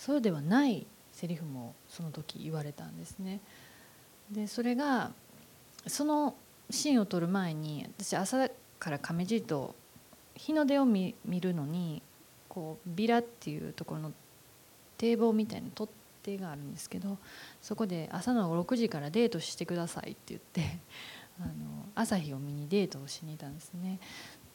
[0.00, 3.40] そうではないセリフもその時言われたんですね。
[4.30, 5.12] でそれが
[5.86, 6.34] その
[6.70, 9.74] シーンを撮る前に私朝から亀爺と
[10.34, 12.02] 日の出を見見るのに
[12.48, 14.12] こうビラっていうところの
[14.96, 17.18] 堤防みたいな取っ手があるんですけど
[17.60, 20.78] そこで朝の6時からデートしてくださいって言って
[21.40, 21.52] あの
[21.94, 23.98] 朝日を見にデートをしに行ったんですね。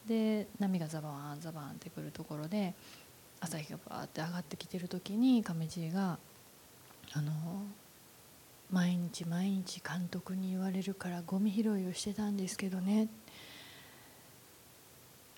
[0.06, 2.74] で波がザバーンザバーンってくるところで
[3.40, 6.18] 朝日がバーって上がってきてる時に亀爺が
[7.12, 7.32] あの
[8.70, 13.08] 毎日毎日監督に言われるからゴミ拾いをしてたんですけどね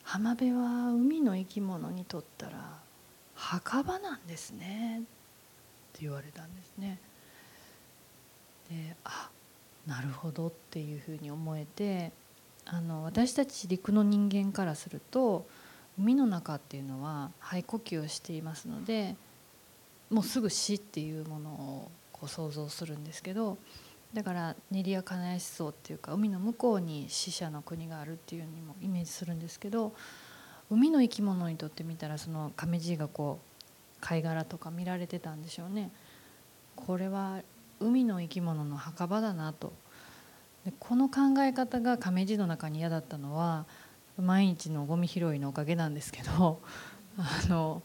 [0.02, 2.78] 浜辺は海の生き物にとったら
[3.34, 5.02] 墓場なんですねっ
[5.92, 6.98] て言われたんですね。
[8.70, 9.28] であ
[9.86, 12.12] なるほどっていうふうに思えて
[12.64, 15.46] あの私たち陸の人間からすると
[15.98, 19.16] 海の中っていうのは肺呼吸をしていますので
[20.10, 23.58] もうすぐ死っていうものをこう想像するんですけど
[24.14, 29.92] だから練りや金谷思想っていうか海の向こうに死者の国があるっていうにもイメージするんですけど
[30.70, 35.90] 海の生き物にとってみたらその亀爺がこう貝殻とか見られてたんでしょうね。
[36.76, 37.40] これは
[37.80, 39.72] 海の生き物の墓場だなと
[40.64, 43.66] でこの考え方が亀爺の中に嫌だったのは
[44.22, 46.60] 毎日のゴミ拾いのおかげなんですけど
[47.18, 47.82] あの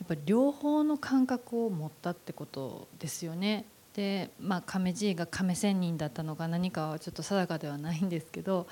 [0.00, 3.64] やっぱり両方の感覚を持ったってことですよね。
[3.94, 8.68] でまあ亀爺が亀仙人だったのか何かはちょっと定かではないんですけど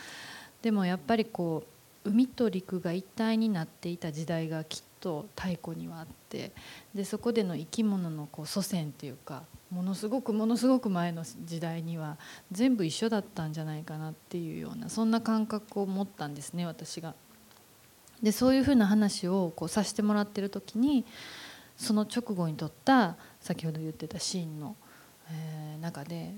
[0.63, 1.65] でもやっぱりこ
[2.05, 6.53] う海と陸が一体になっていた時代がきっと太古にはあって
[6.95, 9.43] でそこでの生き物のこう祖先っていうか
[9.77, 12.17] ものすごくものすごく前の時代には
[12.51, 17.15] 全部一緒だったんじゃないかなっていうようなそんな感覚を持ったんですね私が。
[18.23, 21.05] でそういうふうな話をこうさせてもらってる時に
[21.77, 24.77] その直後に撮った先ほど言ってたシーンの、
[25.31, 26.33] えー、中で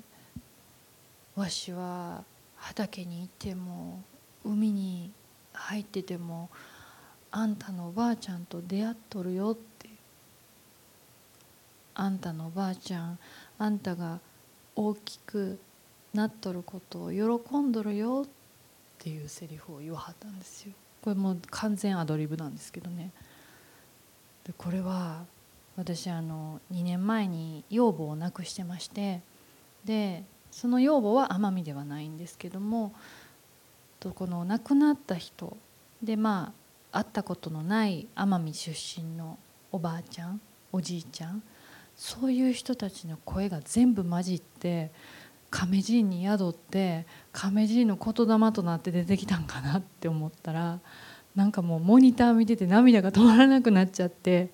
[1.36, 2.24] 「わしは
[2.56, 4.02] 畑にいても
[4.44, 5.12] 海に
[5.52, 6.50] 入ってても
[7.30, 9.67] あんたのおばあちゃんと出会っとるよ」って
[11.98, 13.18] あんたのおばあちゃん
[13.58, 14.20] あんたが
[14.76, 15.58] 大きく
[16.14, 18.30] なっとることを喜んどるよっ
[18.98, 20.72] ていうセリフを言わはったんですよ。
[21.02, 23.10] これもう完全アドリブなんですけどね。
[24.46, 25.24] でこれは
[25.76, 29.20] 私あの2年前に養母を亡くしてまして
[29.84, 32.92] でその養母は奄美ではないんですけども
[33.98, 35.56] とこの亡くなった人
[36.02, 36.52] でま
[36.92, 39.38] あ会ったことのない奄美出身の
[39.72, 40.40] おばあちゃん
[40.72, 41.42] おじいちゃん
[41.98, 44.92] そういう人たちの声が全部混じって
[45.50, 50.78] 亀爺に宿って亀爺の言霊となって出てきたんかなって思ったら
[51.34, 54.50] なんかもうモニター見てて涙が止まらなくなっちゃって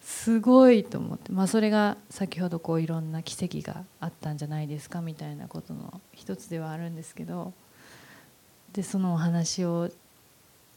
[0.00, 7.52] すごいと思って、まあ、それが先ほどこういろんな奇跡があったんじゃないですかみたいなことの一つではあるんですけど
[8.72, 9.90] でそのお話を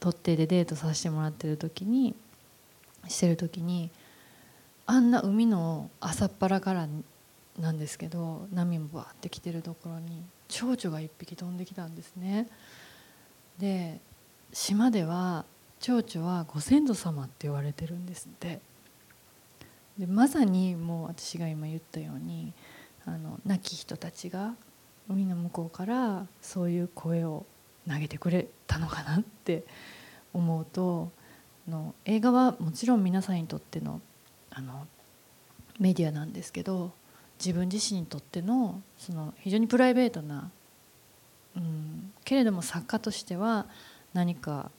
[0.00, 2.16] 取ってでデートさせてもらってる時に
[3.06, 3.90] してる時に
[4.90, 6.88] あんな海の朝っぱらから
[7.58, 12.48] なんですけど波もバーって来てるところに蝶々が1匹飛んできたんですね。
[13.58, 14.00] で
[14.50, 15.44] 島では
[15.78, 18.60] 蝶々はご先祖様って言われてるんですって
[19.98, 22.54] でまさにもう私が今言ったように
[23.04, 24.54] あの亡き人たちが
[25.10, 27.44] 海の向こうからそういう声を
[27.86, 29.64] 投げてくれたのかなって
[30.32, 31.10] 思うと
[31.68, 34.00] の映画はもちろん皆さんにとっての
[34.58, 34.86] あの
[35.78, 36.92] メディアなんですけど
[37.38, 40.50] 自分自身にとってのその非常にプライベートな、
[41.56, 43.66] うん、けれども作家としては
[44.12, 44.72] 何か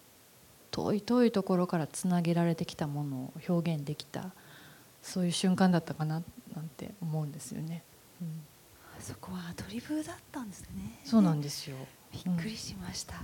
[0.72, 4.32] 遠い遠いところからつなげられてきたものを表現できた
[5.02, 6.22] そういう瞬間だったかな
[6.54, 7.84] なんて思うんですよね。
[8.22, 8.28] うん、
[9.00, 11.00] そこはアドリブだったんですね。
[11.06, 11.78] そうなんですよ。
[12.12, 13.16] びっくりしました。
[13.16, 13.22] うん、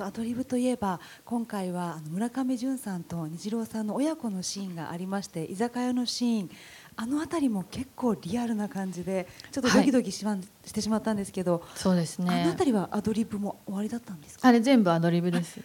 [0.00, 6.50] アドリブといえば今回は村上淳さんと虹郎さんの親子のシーンがありまして居酒屋のシーン
[6.96, 12.42] あの辺りも結構リアルな感じでちょっとドキドキし,、はい、してしまったんですけどそうですね。
[12.42, 14.48] あの辺りはアドリブも終わりだったんですか？
[14.48, 15.58] あれ全部アドリブです。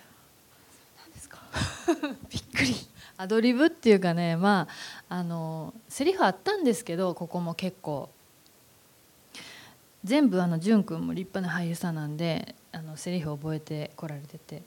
[1.00, 1.40] なんですか？
[2.30, 2.76] びっくり。
[3.18, 4.68] アドリブっていうかねま
[5.10, 8.10] ああのセリフあったんですけどここも結構。
[10.04, 14.64] 全部あの淳君も立派な俳優さんなんであのセリフを覚えてこられてて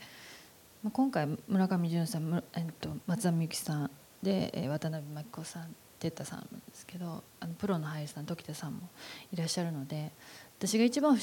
[0.93, 3.91] 今回村上淳さん、えっと、松田美由紀さん
[4.23, 8.89] で渡辺真紀子さん哲太さんですけどあのプロの俳優さん時田さんも
[9.33, 10.13] いらっしゃるので
[10.59, 11.19] 私が一番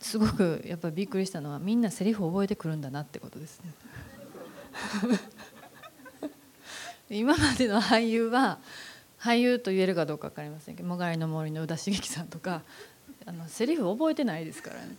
[0.00, 3.72] すごくやっぱりびっくりしたのはみんなセリフを覚えてくるんだなってことですね。
[7.10, 8.58] 今までの俳優は
[9.18, 12.62] 俳優と言えるかどうか分かりませんけど「もがいの森」の宇田茂樹さんとか
[13.26, 14.96] あのセリフ覚えてないですからね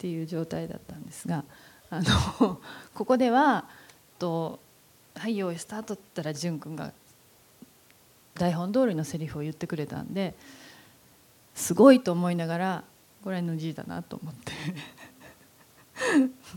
[0.00, 1.44] っていう状態だったんですが
[1.90, 2.58] あの
[2.94, 3.68] ここでは
[4.18, 4.58] と
[5.14, 6.94] 「はい用意スタート」って言ったら淳君が
[8.32, 10.34] 台本通りのセリフを言ってくれたんで
[11.54, 12.84] すごいと思いながら
[13.22, 14.52] これ NG だなと思って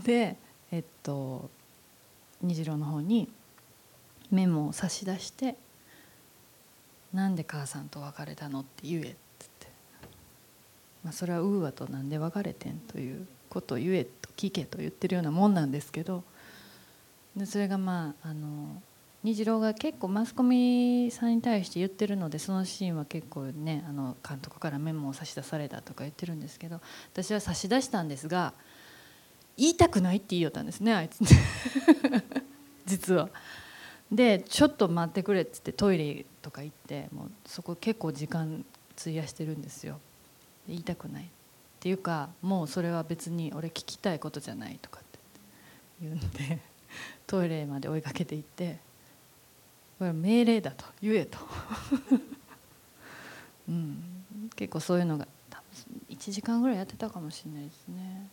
[0.02, 0.38] で
[0.70, 1.50] えっと
[2.40, 3.30] 虹郎の方に
[4.30, 5.56] メモを差し出して
[7.12, 9.66] 「なんで母さんと別れたの?」って言えって言って、
[11.02, 16.24] まあ、それはウーアとなんで別れてんということを言えと聞けと言ってるようなもんなんですけど
[17.36, 18.82] でそれがまああの
[19.22, 26.80] 虹郎が結構マスコミさんに対して言ってるのでそのシーンは結構ねあの監督からメモを差し出されたとか言ってるんですけど
[27.12, 28.52] 私は差し出したんですが
[29.56, 31.20] 言いたくないって言いよったんですねあいつ
[32.84, 33.30] 実は。
[34.12, 38.64] でちょっと待ってくれっつってトイレとか行ってもうそこ結構時間
[39.00, 39.98] 費やしてるんですよ。
[40.68, 41.28] 言いたくない
[41.84, 45.18] っていうかもうそれは別に俺聞きたいことじゃないとかって
[46.00, 46.58] 言うんで
[47.26, 48.78] トイレまで追いかけていって
[49.98, 51.38] これ命令だと言えと、
[53.68, 54.02] うん、
[54.56, 55.62] 結構そういうのが多
[56.08, 58.28] 分1時間ぐらいやってたかもしれないですね。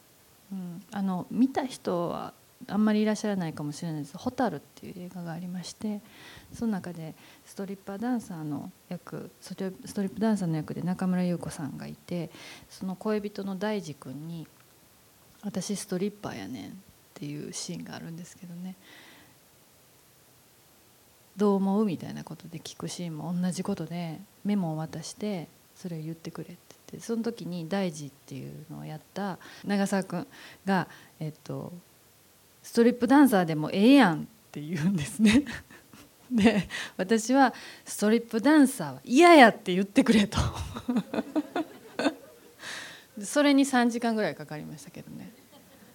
[0.54, 2.34] うん、あの見た人は
[2.68, 6.02] あんまりいらっしゃらないかもしれないです「ホタル」っていう映画がありまして
[6.54, 9.72] その中でストリッパーダンサーの役ストリ
[10.10, 12.30] ップダンサーの役で中村優子さんがいて
[12.70, 14.48] その恋人の大二君に
[15.44, 16.74] 「私ストリッパーやねん」っ
[17.14, 18.76] ていうシーンがあるんですけどね
[21.38, 26.58] 「どう思う?」みたいなことで聞くシーンも同じことでメモを渡してそれを言ってくれって
[26.92, 30.28] 言ってその時に大二っていうのをやった長澤君
[30.66, 30.88] が
[31.20, 31.74] えっと
[32.62, 35.44] ストリップダンサーでもええやんって言うんですね。
[36.32, 37.54] で私は
[37.84, 40.38] ストリップダンサーは嫌やって言ってくれと。
[43.22, 45.34] それに3時間ぐらいかかりましたけどね。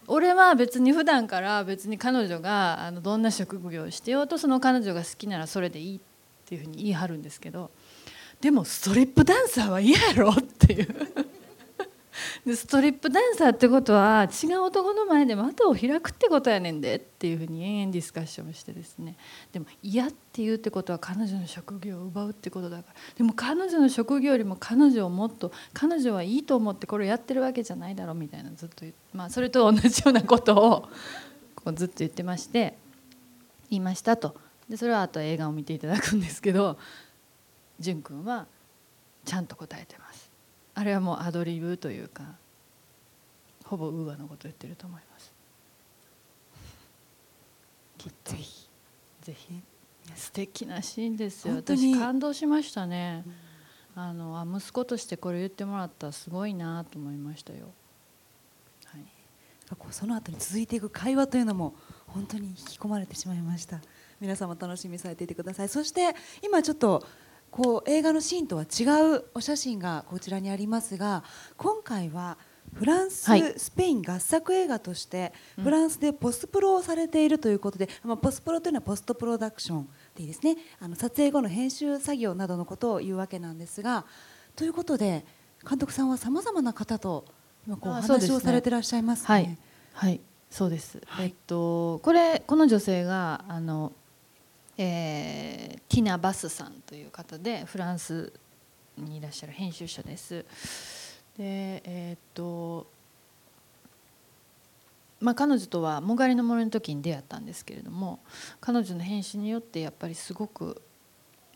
[0.08, 6.00] 俺は別に普段から別に彼女があのどんな職業をしてようとその彼女が好きならそれでいいっ
[6.44, 7.72] ていうふうに言い張るんですけど
[8.40, 10.88] でもストリップダンサーは嫌やろっていう。
[12.54, 19.16] ストリップダンサーってことは違う男の前で股を開くってことやねんでっていうふうに延々ディスカッションしてですね。
[19.52, 22.94] でも嫌って言うってことは彼女の職業を奪うってことだから。
[23.16, 30.88] でも彼女の職業よりも彼女をもっと彼女はいいと思ってこれをやってるわけじゃないだろうみたいなずっと言まあそれと同じようなことを
[31.56, 32.78] こうずっと言ってまして
[33.70, 34.36] 言いましたと。
[34.68, 36.78] でそれはあと映画を見ていただくんですけど
[37.80, 38.46] 淳君は
[39.24, 40.05] ちゃんと答えてます。
[40.78, 42.22] あれはもうアドリブというか
[43.64, 45.32] ほぼウーアのこと言ってると思います。
[47.98, 48.32] きっと。
[48.32, 48.68] ぜひ
[49.22, 49.60] ぜひ。
[50.14, 51.56] 素敵なシーンですよ。
[51.56, 53.24] 私感動しましたね、
[53.96, 57.72] あのあ息子としてこれ言ってもらったらすごいなと思いましたよ、
[58.84, 59.02] はい、
[59.76, 61.74] こうその後に続いていく会話というのも
[62.06, 63.80] 本当に引き込まれてしまいました。
[64.20, 65.68] 皆さんも楽しみにされていてください。
[65.68, 67.04] そして今ちょっと
[67.56, 71.24] こう映画のシーンとは違うお写真がこちらにありますが
[71.56, 72.36] 今回は
[72.74, 73.54] フランス、はい。
[73.56, 75.64] スペイン合作映画としてうん。
[75.64, 80.58] フランスでポストプロをされているということで、まあ、ポストプロというのはポストプロダクションでいいですね。
[80.78, 84.04] あの撮影後の編集作業などのことを言うわけなんですが
[84.54, 85.24] ということで
[85.66, 87.24] 監督さんはさまざまな方と
[87.66, 89.26] 今こう話をされていらっしゃいますね。
[89.28, 89.58] はい。
[89.94, 90.20] はい。
[90.50, 91.26] そうです、はい。
[91.28, 93.92] えっとこれこの女性があの、
[94.78, 98.32] えーティナ・バスさんという方でフランス
[98.98, 100.44] にいらっしゃる編集者です。
[101.38, 102.86] でえっと
[105.20, 108.20] まあ彼女とは「もがりの森」の時に出会ったんですけれども
[108.60, 110.82] 彼女の編集によってやっぱりすごく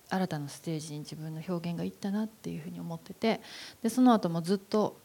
[0.09, 3.41] 新たなステージに自分の表現がいったなっていうふうに思ってて
[3.83, 4.97] でその後もずっと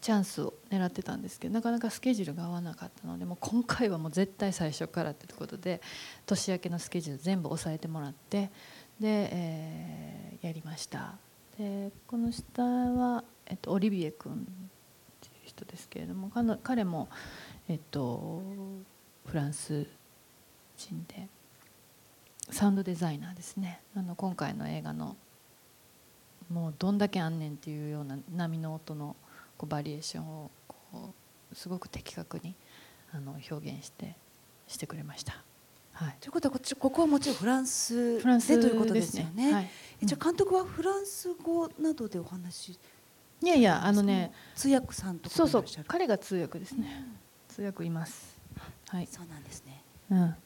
[0.00, 5.80] チャンスを狙ってたんですけどなかなかスケジュールが合わなかったのでもう今回はもう絶対最初からってことで
[6.26, 8.50] 年明けのスケジュール全部押さえてもらって
[9.00, 11.14] で、えーやりました。
[11.58, 16.30] でこの下は、えっと、オリビエ君っていう人ですけれども
[16.62, 17.08] 彼も、
[17.66, 18.42] えっと、
[19.24, 19.86] フランス
[20.76, 21.28] 人で
[22.50, 23.80] サウンドデザイナーですね。
[23.96, 25.16] あの今回の映画の
[26.50, 29.16] もうどんだけあんねんっていうような波の音の
[29.56, 31.14] こうバリエーションをこ
[31.52, 32.54] うすごく的確に
[33.12, 34.16] あの表現して
[34.66, 35.42] してくれました。
[35.92, 39.52] はい、ということはこっちここはもちろんフランスフランスでということですよね。
[39.52, 39.70] はい、
[40.02, 47.06] えじゃあ監督はフランス語などでお話いやいやあのね通訳さんとかそうそう彼が通訳ですね。
[47.48, 48.36] 通訳います。
[48.88, 49.06] はい。
[49.06, 49.82] そうなんですね。
[50.10, 50.36] うん。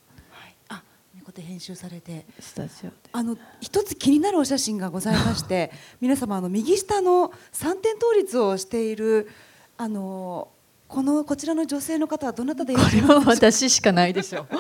[1.19, 1.25] はい。
[1.25, 2.25] あ、猫で編集されて。
[2.39, 2.93] スタジオで。
[3.13, 9.29] あの一つ気になるお写真がございまして 皆様あの右下の3点倒立をしている
[9.77, 10.49] あの
[10.87, 14.47] このこちらの女性の方はどなたでいらっしゃいますは私しかないでしょう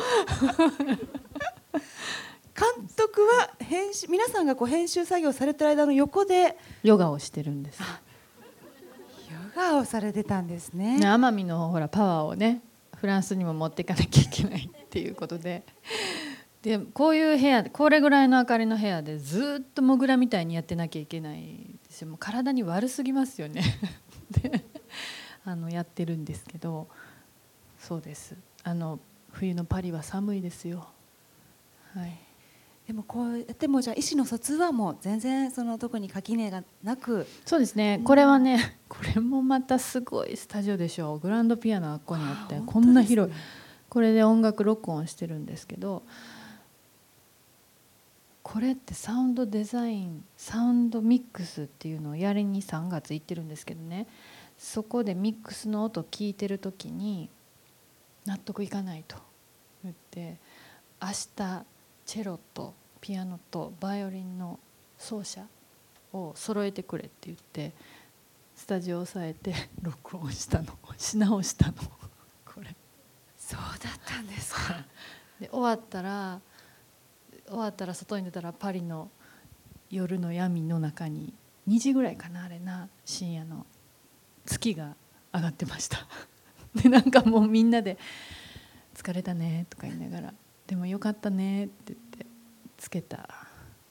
[2.59, 7.86] 監督は編集皆さんがこう編集作業されてる間の横でヨガをしてるんですヨ
[9.54, 12.62] ガをされてたんですねね奄美のほらパワーをね
[12.96, 15.64] フランスにも持っていかなきゃいけないっていうことで
[16.62, 21.42] でこういう部屋でこれぐらいの明かりの部屋でずっとモグラみたいにやってなきゃいけない
[21.86, 22.09] ですよ。
[22.09, 23.62] もう体に悪すぎますよね。
[24.30, 24.64] で
[25.44, 26.88] あのやってるんですけど
[27.78, 28.36] そうです。
[28.64, 28.98] あの
[29.30, 30.88] 冬のパリは寒いですよ。
[31.94, 32.18] はい。
[32.88, 37.26] でもこうやってもじゃあ意思の疎通はもう全然その特に垣根がなく。
[37.44, 38.00] そうですね。
[38.02, 43.34] これはね これもまたすごいスタジオでしょうグランドピアノがここにあってこんな広い。
[43.88, 46.02] これで音楽録音してるんですけど
[48.51, 54.07] これってサウンドデザインサウンドミックスっていうのをやりに3月行ってるんですけどね。
[54.57, 57.28] そこでミックスの音聞いてる時に
[58.24, 59.16] 納得いかないと
[59.84, 60.38] 言って
[61.01, 61.64] 明日
[62.07, 62.72] チェロと
[63.03, 64.59] ピアノとバイオリンの
[64.96, 65.44] 奏者
[66.14, 67.72] を揃えてくれって言って
[68.57, 70.72] スタジオを押さえて 録音したの。
[70.96, 71.74] し直したの。
[72.46, 72.74] これ。
[73.36, 74.86] そうだったんですか。
[75.38, 76.40] で終わったら
[77.49, 79.11] 終わったら外に出たらパリの
[79.90, 81.32] 夜の闇の中に
[81.68, 83.66] 2時ぐらいかなあれな深夜の
[84.46, 84.96] 月が
[85.34, 86.07] 上がってました。
[86.74, 87.99] でなんかもうみんなで
[88.94, 90.34] 「疲れたね」とか言いながら
[90.66, 92.26] 「でもよかったね」って言って
[92.76, 93.28] つけた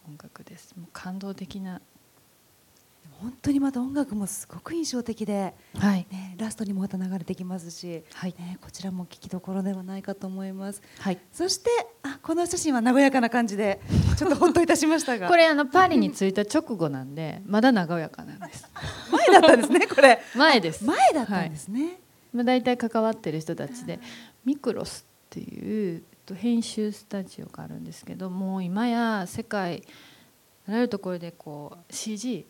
[0.08, 0.76] 音楽です。
[0.78, 1.82] もう感動的な
[3.22, 6.06] 本当にまた音楽もすごく印象的で、はい。
[6.12, 8.36] ね、ラストにもまた流れてきますし、はい。
[8.38, 10.82] ね、こちらも聞きどころではないかと思います。
[11.00, 11.20] はい。
[11.32, 11.70] そして
[12.04, 13.80] あこの写真は和やかな感じで
[14.18, 15.28] ちょっとほっといたしましたが。
[15.30, 18.70] これあのパリに着いた直後なんでまだ和やかなんです。
[19.12, 20.20] 前だったんですねこれ。
[20.36, 20.86] 前です。
[20.86, 22.00] 前だったんですね、
[22.34, 24.00] まあ、大体関わってる人たちで
[24.46, 29.84] ミクロスっていうえっと編集スタジオがあるんですけどもう今や世界
[30.68, 32.46] あらゆるところでこう CG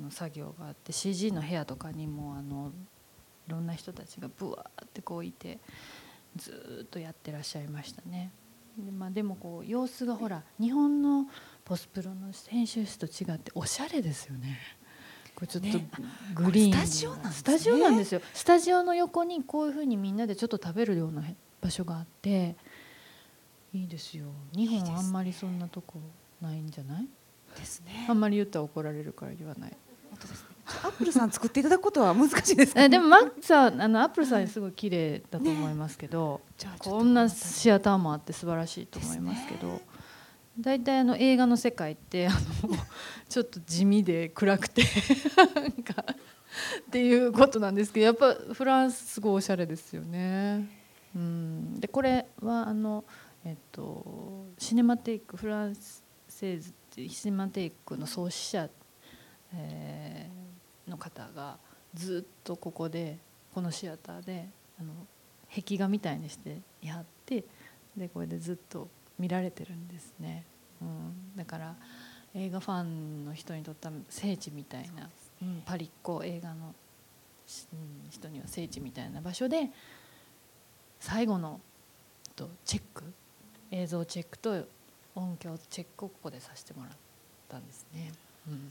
[0.00, 2.72] の作業があって CG の部屋とかにもあの
[3.46, 5.58] いろんな人たちがブワーってこういて
[6.36, 8.30] ずーっとやってらっしゃいましたね。
[8.76, 11.26] で,、まあ、でもこう様子がほら日本の
[11.64, 14.58] ポスプロの編集室と違っておしゃれですよね。
[15.34, 15.88] これちょっとね。
[16.34, 18.20] グリーンこれスタジオなんですねスタジオなんですよ。
[18.34, 21.22] スタジオの横にこういうふうにみんなでちょっと食べるような
[21.60, 22.56] 場所があって
[23.72, 24.26] いいですよ。
[24.54, 26.00] 日本あんまりそんなとこ
[26.40, 27.08] ないんじゃない？
[28.08, 29.76] あんまり言ったら怒られるから言わない。
[30.10, 30.48] 本当ですね。
[30.84, 39.80] アップルさん作っていただくことは難しいですかえでもマックさんあのアップルさんすごい綺麗だと思いますけど、じゃあちょっとこんなシアターもあって素晴らしいと思いますけど
[40.60, 42.36] 大体あの映画の世界ってあの
[43.28, 44.82] ちょっと地味で暗くて
[45.54, 46.04] なんか
[46.86, 50.68] っていうことなんですけどやっぱフランスすごいおしゃれですよね。
[51.14, 53.04] うん、でこれはあの、
[53.44, 55.74] えっと、シネマテイクフラン
[56.28, 58.68] セーズっていうシネマテイクの創始者、
[59.54, 60.38] えー
[60.88, 61.58] の方が
[61.94, 63.18] ずっとここで
[63.54, 64.48] このシアターで
[64.80, 64.92] あの
[65.54, 67.44] 壁画みたいにしてやって
[67.96, 68.88] でこれでずっと
[69.18, 70.44] 見られてるんですね、
[70.80, 71.74] うん、だから
[72.34, 75.08] 映画ファンの人にとっては聖地みたいな、
[75.42, 76.74] うん、パリっ子映画の、
[77.46, 79.70] しうん、人には聖地みたいな場所で
[81.00, 81.60] 最後の
[82.36, 83.04] とチェック
[83.70, 84.64] 映像チェックと
[85.18, 86.92] 音響チェックをここでさせてもらっ
[87.48, 88.12] たんですね。
[88.48, 88.70] うん。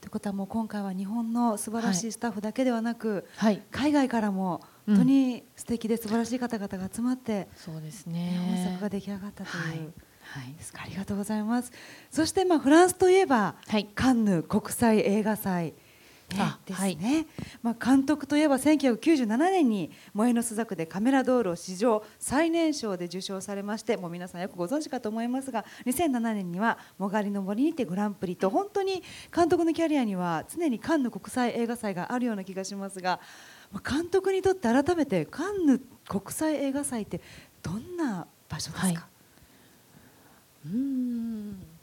[0.00, 4.96] ということはもう今回は日本の素晴らしいスタッフだけではなく、はい、海外からもうん。
[4.96, 8.36] 本当に素敵で素晴らしい方々が集まって、そうですね。
[8.38, 8.68] 本ね。
[8.72, 9.78] 作が出来上がったという、はい。
[9.78, 10.52] はい。
[10.52, 10.82] ですか。
[10.82, 11.72] ありがとうございます。
[12.10, 13.86] そしてまあフランスといえばはい。
[13.86, 15.74] カンヌ国際映画祭、ね
[16.40, 16.96] あですはい。
[16.96, 17.26] ね、
[17.62, 29.02] まあ、監督といえば1997年に「燃えの朱雀」でカメラ道路史上最年少で受賞されましてもう皆さんよくご存知かと思いますが2007年には「もがりの森」にてグランプリと本当に
[29.34, 33.20] 監督のキャリアには常にカンヌ国際映画祭があるような気がしますが、
[33.72, 37.20] まあ、監督にとって改めてカンヌ国際映画祭って
[37.62, 38.96] どんな場所ですか、はい。
[40.66, 41.73] うん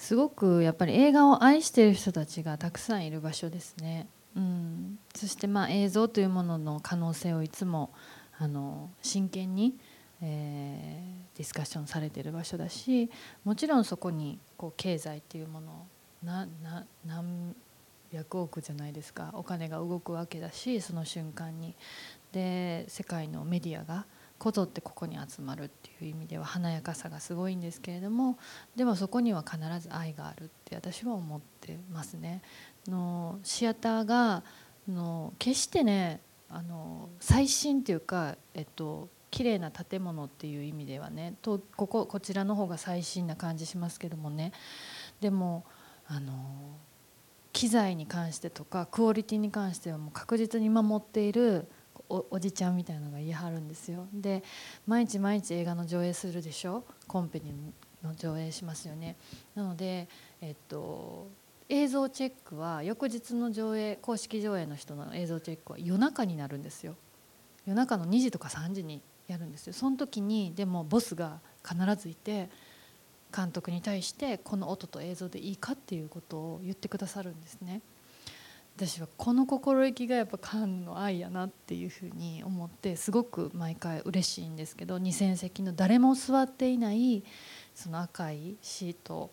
[0.00, 4.08] すごくやっぱり映画を愛している人たちがたくさんいる場所ですね。
[4.34, 7.92] うん、そしてまあ映像というものの可能性をいつも
[8.38, 9.76] あの真剣に、
[10.22, 13.10] えーディスカッションされている場所だし
[13.44, 15.86] もちろんそこにこう経済っていうもの
[16.22, 17.56] なな何
[18.12, 19.30] 百億じゃないですか。
[19.34, 21.74] お金が動くわけだしその瞬間に。
[22.32, 24.04] で世界のメディアが
[24.40, 28.38] こぞってここに集まるっていう意味では華やかさがすごいんですけれども
[28.74, 32.40] でもそこには必ず愛があるって私は思ってますね。
[32.88, 34.42] のシアターが
[34.88, 44.52] の決してねあの最新っていうか、えっと綺麗な建物っていう意味ではねとこここちらの方が最新な感じしますけどもね
[45.20, 45.64] でも
[46.08, 46.32] あの
[47.52, 51.68] 機材に関してとかクオリティに関してはもう確実に守っている
[52.10, 54.06] おおじちゃんみたいなのが言い張るんですよ。
[54.12, 54.42] で
[54.86, 56.84] 毎日毎日映画の上映するでしょ？
[57.06, 57.52] コンペに
[58.02, 59.16] の上映しますよね。
[59.54, 60.08] なので
[60.40, 61.28] えっと
[61.68, 66.96] 映像チェックは翌日の上映公式上映の人の映像チェックは夜中になるんですよ。
[67.64, 69.72] 夜中の2時とか3時にやるんですよ。
[69.72, 72.50] その時にでもボスが必ずいて
[73.32, 77.80] 監督に対してこの音と映像でいいかっていうことを言ってくださるんですね。
[78.80, 87.22] 私はこの心意気がやっぱカンの愛やなっていうふうに思ってすごく毎回嬉しいんですけど2,000席の誰も座っていない
[87.74, 89.30] その赤いシート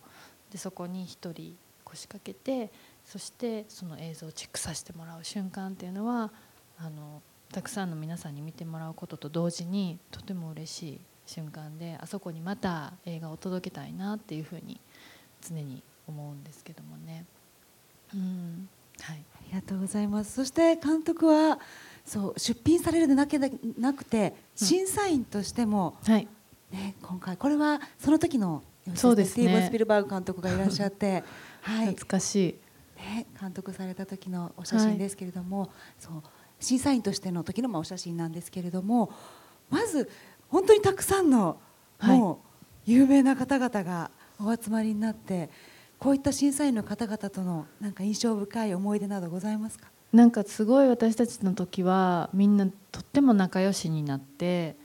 [0.51, 2.69] でそこに1人腰掛けて
[3.05, 6.29] そしてその映像をチェックさせてもらう瞬間っていうのは
[6.77, 7.21] あの
[7.53, 14.81] たくさんの皆さんに見てもらうことと同時にとても嬉しい瞬間であそこにまた映画を届けたいなっていうふうに
[15.41, 17.23] 常に思うんですけどもね。
[18.13, 18.67] うん
[19.01, 20.33] はい、りがとうございます。
[20.33, 21.59] そして監督は
[22.05, 26.27] そう出品されるでなけなくて審査員としても、はい。
[26.71, 28.63] ね、今回これはその時の
[28.95, 29.31] そうですね。
[29.31, 31.23] スティーブン・スピルバーグ監督がいらっしゃって、
[31.61, 31.87] はい。
[31.87, 32.55] 懐かしい。
[32.99, 35.69] ね、監督された時のお写真ですけれども、
[35.99, 36.23] そう
[36.59, 39.11] 審査員としての時のまあお写真なんですけれども
[39.69, 40.09] まず
[40.49, 41.59] 本当にたくさんの
[41.99, 42.17] はい。
[42.17, 42.47] もう
[42.85, 45.49] 有名な方々がお集まりになって
[45.99, 49.87] こういった審査員の方々とのなんか印象深い思い出などございますか？
[50.13, 54.75] なんかすごい私たちの時はみんなとっても仲良しになって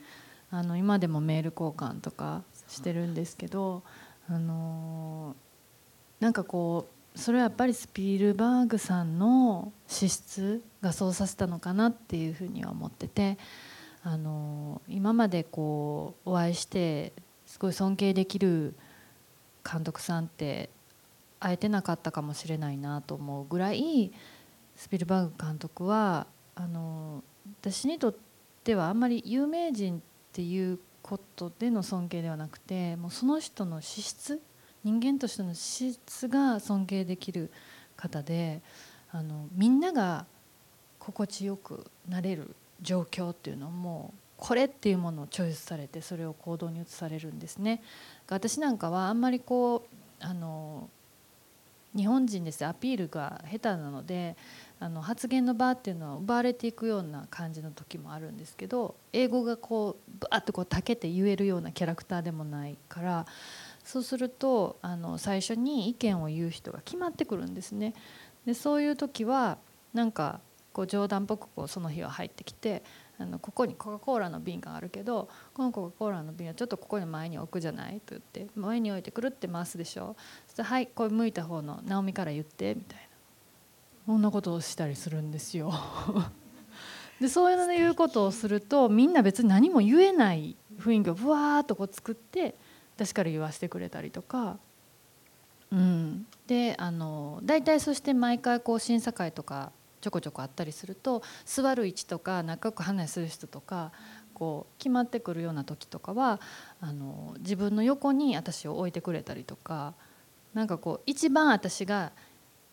[0.51, 3.83] あの今でもメール交換とかしてるんですけど
[4.29, 5.37] あの
[6.19, 13.39] なんかこうそれはやっぱりスピルバーグさんの資質がそうさせたのかなっていうふうには思ってて
[14.03, 17.13] あの今までこうお会いして
[17.47, 18.75] すごい尊敬できる
[19.71, 20.71] 監督さんって
[21.43, 24.13] 会えてなかったかもしれないなと思うぐらい
[24.77, 27.25] スピルバーグ監督はあの
[27.61, 28.15] 私にとっ
[28.63, 30.01] てはあんまり有名人っ
[30.33, 34.41] ていうことでの尊敬ではなくてもうその人の資質
[34.85, 37.51] 人間としての資質が尊敬できる
[37.97, 38.63] 方で
[39.11, 40.27] あのみんなが
[41.01, 47.83] 心地よくなれる状況っていうのもこれっていうものをチョイスされてそれを行動に移されるんですね。
[48.29, 50.89] 私なんかはあんまりこうあの
[51.95, 52.65] 日本人です。
[52.65, 54.37] アピールが下手なので
[54.81, 63.27] あの発言の場っていうのは奪われていくような感じの時もあるんですけど英語がこうバーッとこうたけて言えるようなキャラクターでもないから
[63.85, 67.95] そうするとあの最初に意見を言う人が決まってくるんですね。
[68.47, 69.59] でそういう時は
[69.93, 70.41] なんか
[70.73, 72.83] こう冗談っぽくこうその日は入ってきて
[73.19, 78.01] あのここにコカ・コーラの瓶があるけどこのコカ・コーラの瓶はちょっとここに前に置くじゃない？
[78.01, 80.17] と言って前に置いてくるって回すでしょ？
[80.61, 83.07] 「はいこれ向いた方の直美から言って」みたいな
[84.07, 85.73] そんなことをしたりするんですよ。
[87.21, 92.57] でそういうことをするとみんな別に何も言えない雰囲気をぶわーっとこう作って
[92.97, 94.59] 私から言わせてくれたりとか。
[95.71, 99.73] うん、であの大体そして毎回こう審査会とか
[100.03, 103.91] ちょこちょこあったりすると座る位置とか仲良く話する人とか
[104.35, 106.41] こう決まってくるような時とかは
[106.81, 109.95] あの自分の横に私を置いてくれたりとか
[110.55, 112.13] なんかこう一番私が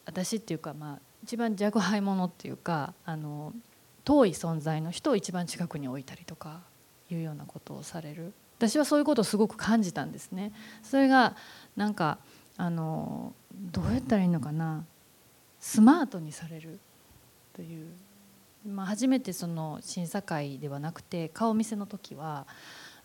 [0.05, 3.53] 私っていうかまあ一番若輩者っていうかあの
[4.03, 6.61] 遠い存在の人を一番近くに置いたりとか
[7.11, 8.33] いうようなことをされる。
[8.57, 10.51] 私はそういうことをすごく感じたんですね。
[10.83, 11.35] それが
[11.77, 12.17] なんか
[12.57, 14.83] あのどうやったらいいのかな。
[15.59, 16.79] スマートにされる。
[17.53, 17.87] という、
[18.65, 22.47] まあ、初めてその審査会ではなくて顔見せの時は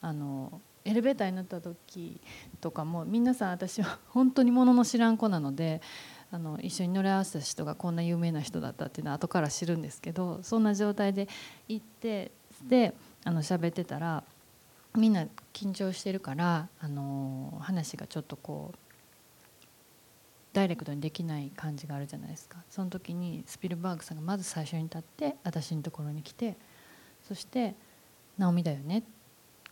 [0.01, 2.21] あのエレベーターに乗った時
[2.61, 5.81] とかも皆さん私は本当にものの知らん子なので
[6.31, 11.29] あの一緒に乗り合わせた人がこんな有名な人だったっていうのは後から知るんですけどそんな状態で
[11.69, 12.33] 行って
[12.69, 12.93] で
[13.25, 14.25] あの喋ってたら
[14.95, 18.79] みんな緊張してるからあの話がちょっとこう
[20.53, 22.59] ダイレクトにできない感じがあるじゃないですか。
[22.71, 26.57] その時にスピルバーグさんがまず最初に立って私のところに来て
[27.27, 27.75] そして
[28.39, 29.24] 「直美だよねって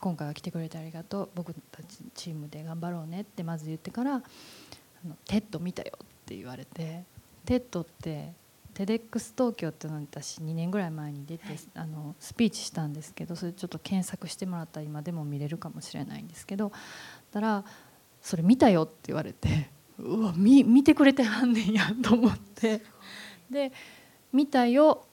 [0.02, 4.20] 今回は来てくれてありがとう僕たちチームで頑張ろうね」ってまず言ってから「あ
[5.08, 7.04] の TED 見たよ」って言われて
[7.46, 8.32] TED って
[8.74, 11.44] TEDx東京っていうのに私2年ぐらい前に出て、
[11.74, 16.72] あのスピーチしたんですけどそれちょっと検索してもらったら今でも見れるかもしれないんですけど
[17.30, 17.64] たら
[18.20, 19.70] 「それ見たよ」って言われて。
[19.98, 22.82] うわ見見てくれてはんねんやと思って
[23.48, 23.70] で
[24.32, 25.06] 「見たよ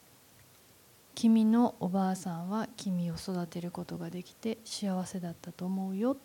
[1.16, 6.16] 君のおばあさんは君を育てることができて幸せだったと思うよっ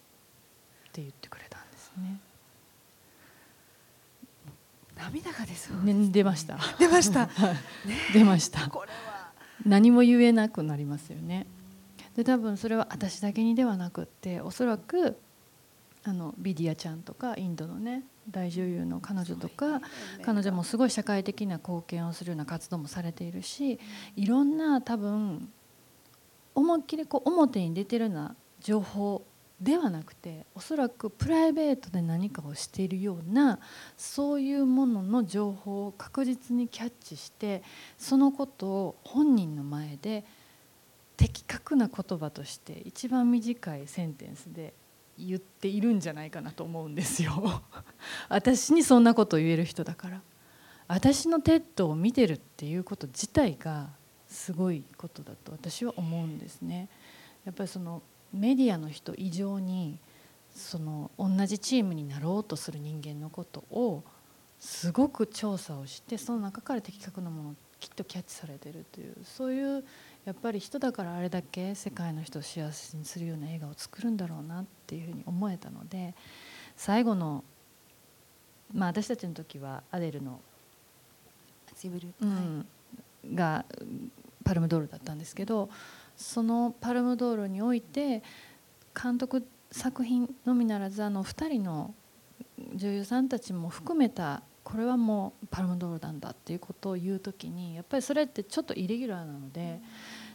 [0.92, 2.20] て言ってくれたんですね。
[4.96, 6.58] 涙が出そう、ね、出ました。
[6.78, 7.28] 出ました。
[8.14, 8.68] 出ました。
[8.68, 9.32] これは
[9.66, 11.46] 何も言えなくなりますよね。
[12.16, 15.18] で多分それは私だけにではなくっておそらく
[16.04, 19.80] あのビディアちゃんとかインドのね大女優の彼女とか
[20.22, 23.78] 彼女もすごい社会的な貢献をするような活動もされているし
[24.16, 25.48] いろんな多分
[26.54, 29.22] 思いっきりこう表に出てるような情報
[29.60, 33.60] ではなくておそらくプライベートで何かをしているような
[33.96, 37.62] そういうものの情報を確実にキャッチして
[37.96, 40.24] そのことを本人の前で
[41.16, 44.74] 的確な言葉として一番短いセンテンスで
[45.18, 47.62] 言っているんじゃないかなと思うんですよ。
[48.28, 50.22] 私にそんなことを言える人だから。
[50.86, 53.88] 私の TED を見てるっていうこと自体が
[54.28, 56.88] すごいことだと私は思うんですね。
[57.44, 58.02] やっぱりその
[58.32, 59.98] メディアの人以上に
[60.54, 64.02] その同じチームになろうとする人間のことを
[64.58, 69.84] すごく調査をしてその中から的確なものをきっとキャッチされてるというそういう
[70.24, 76.14] やっぱり人だからあれだけ世界の人を幸せにするような映画を作るんだろうなっていうふうに思えたので
[76.76, 77.44] 最後の
[78.72, 80.40] まあ私たちの時はアデルの、
[81.76, 82.66] シブルうん
[83.34, 83.64] が
[84.44, 85.70] パルムドールだったんですけど
[86.16, 88.22] そのパルムドールにおいて
[89.00, 91.94] 監督作品のみならずあの2人の
[92.74, 99.80] 女優さんたちも含めたこれはもうパルムドールなんだっていうことを言う時にやっぱりそれってちょっとイレギュラーなので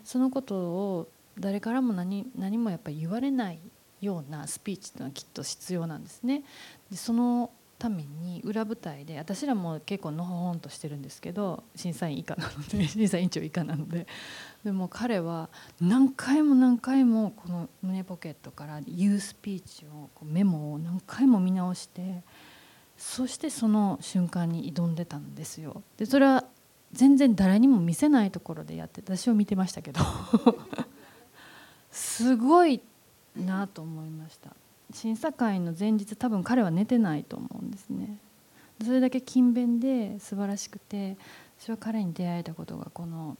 [0.03, 3.59] そのことを誰からも何何もやっぱり言われない
[4.01, 6.43] ようなスピーチっていうのはきっと必要なんですね。
[6.89, 14.05] でそのために裏舞台で私らも結構のほほんとしてるんですけど審査員以下なので 審査委員長以下なので
[14.65, 22.21] でも彼は何回も何回もこの胸ポケットから言うスピーチをメモを何回も見直して
[22.97, 25.81] そしてその瞬間に挑んでたんですよ。
[25.95, 26.43] でそれは
[26.93, 30.01] 全然誰にも見せないところでやって私を見てましたけど。
[31.91, 32.81] すごい
[33.35, 34.55] なと思いました。
[34.93, 38.17] 審査会の前日多分彼は寝てないと思うんですね。
[38.83, 41.17] それだけ勤勉で素晴らしくて
[41.59, 43.37] 私は彼に出会えたことがこの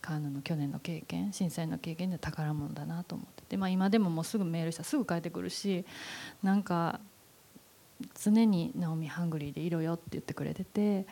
[0.00, 5.84] カンヌの去年の経験審査員の経験で宝物だなと思ってて、まあ、今でももうすぐメールしたらすぐ帰ってくるし
[6.42, 7.00] なんか
[8.22, 11.04] 常に「ナオミハングリーでいろよ」って言ってくれてて、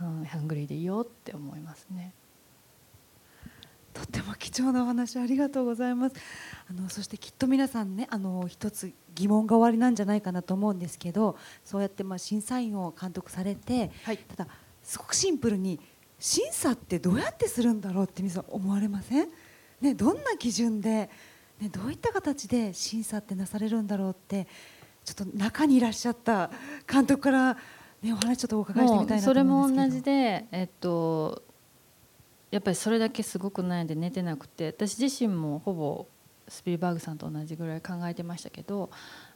[0.00, 2.12] うん、ハングリーでいいよって思いますね。
[3.92, 6.16] とっても貴重なお話ありがとうございます。
[6.68, 14.18] あのそしてきっと皆さんねあの一つ疑問がおありなんじゃないかなと思うんですけどそうやってまあ審査員を監督されて、はい。
[14.18, 14.48] ただ
[14.82, 15.78] すごくシンプルに
[16.18, 19.28] 審査ってどうやってするんだろうって皆さん思われません、
[19.80, 21.10] ね、どんな基準で、
[21.60, 24.46] ね、どういった形で審査ってなされるんだろうって
[25.04, 26.50] ちょっと中にいらっしゃった
[26.90, 27.58] 監督から、
[28.04, 31.42] ね、お話ちょっとお伺いしてみたいなとそれも思うんですけど同じで、えっと、
[32.50, 36.06] やっぱりそれだけすごく悩んで寝てなくて私自身もほぼ
[36.46, 38.90] スピルバーグさんと同じぐらい考えてましたけど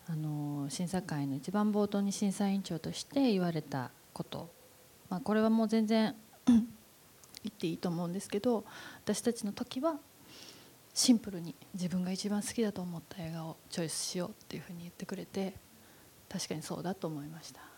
[0.06, 4.50] あの審査会の一番冒頭に審査委員長として言われたこと、
[5.08, 6.14] まあ、これはもう全然
[6.44, 6.58] 言
[7.48, 8.66] っていいと思うんですけど
[9.02, 9.98] 私たちの時は
[10.92, 15.54] シンプルに自分が一番好きだと思った映画をチョイスしようっていうふうに言ってくれて
[16.28, 17.77] 確かにそうだと思いました。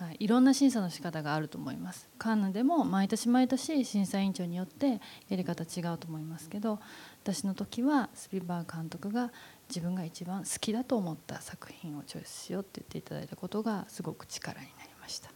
[0.00, 4.98] はい、いろんな審査の仕方があると思いますカンヌでも毎年毎年審査委員長によって
[5.28, 6.78] やり方違うと思いますけど
[7.22, 9.30] 私の時はスピルバーグ監督が
[9.68, 15.30] 自分が一番好きだと思った作品をチョイスしようって言っていただいたことがすごく力になりました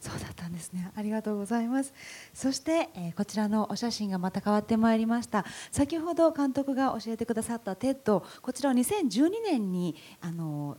[0.00, 0.90] そうだったんですね。
[0.96, 1.94] ありがとうございます。
[2.34, 5.44] そして、えーこちらのお写真がまた変わってまいりました。
[5.70, 10.76] 先ほど監督が教えてくださった TED、こちらは2012年にあの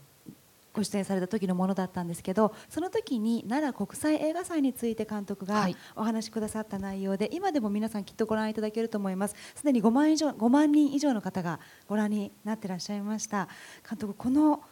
[0.74, 9.36] ご出演された時のものだったんですけど、その時に奈良国際映画祭について監督がはいお話しくださった内容で、今でも皆さんきっとご覧いただけると思います。
[9.54, 13.48] すでに5万以上5万人以上の方がご覧になってらっしゃいました。
[13.88, 14.62] 監督この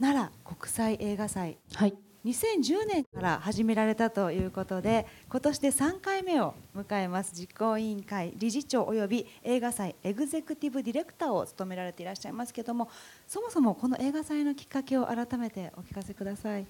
[0.00, 1.94] 奈良国際映画祭はい
[2.24, 12.90] 2010年から始められたということで今年で3回目を迎えます実行委員会理事長および映画祭エグゼクティブディレクターを務められていらっしゃいますけども
[13.26, 16.66] そもそもこの映画祭のきっかけを改めてお聞かせください。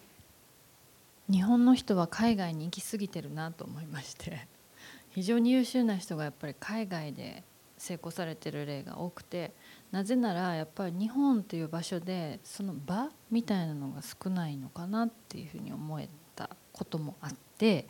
[1.31, 4.49] 日本の人は海外に行き過ぎてるなと思いまして
[5.11, 7.45] 非常に優秀な人がやっぱり海外で
[7.79, 9.53] 成功されてる例が多くて
[9.93, 17.87] なぜならやっぱり日本という場所でその場みたいなのが少ないのかなっていうふうに思えたこともあって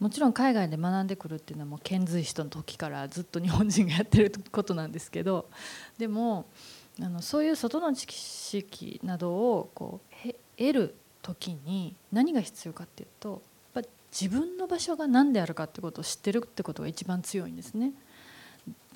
[0.00, 5.48] もちろん海外で学んでくるっていうのはもう遣隋使の時からずっと日本人がやってることなんですけど
[5.96, 6.46] でも
[7.00, 13.42] あのそういう外の知識などをこう得る時に何が必要かっていうと
[13.74, 17.92] やっぱ自分の場所が何であるかってことを知ってるってことが一番強いんですね。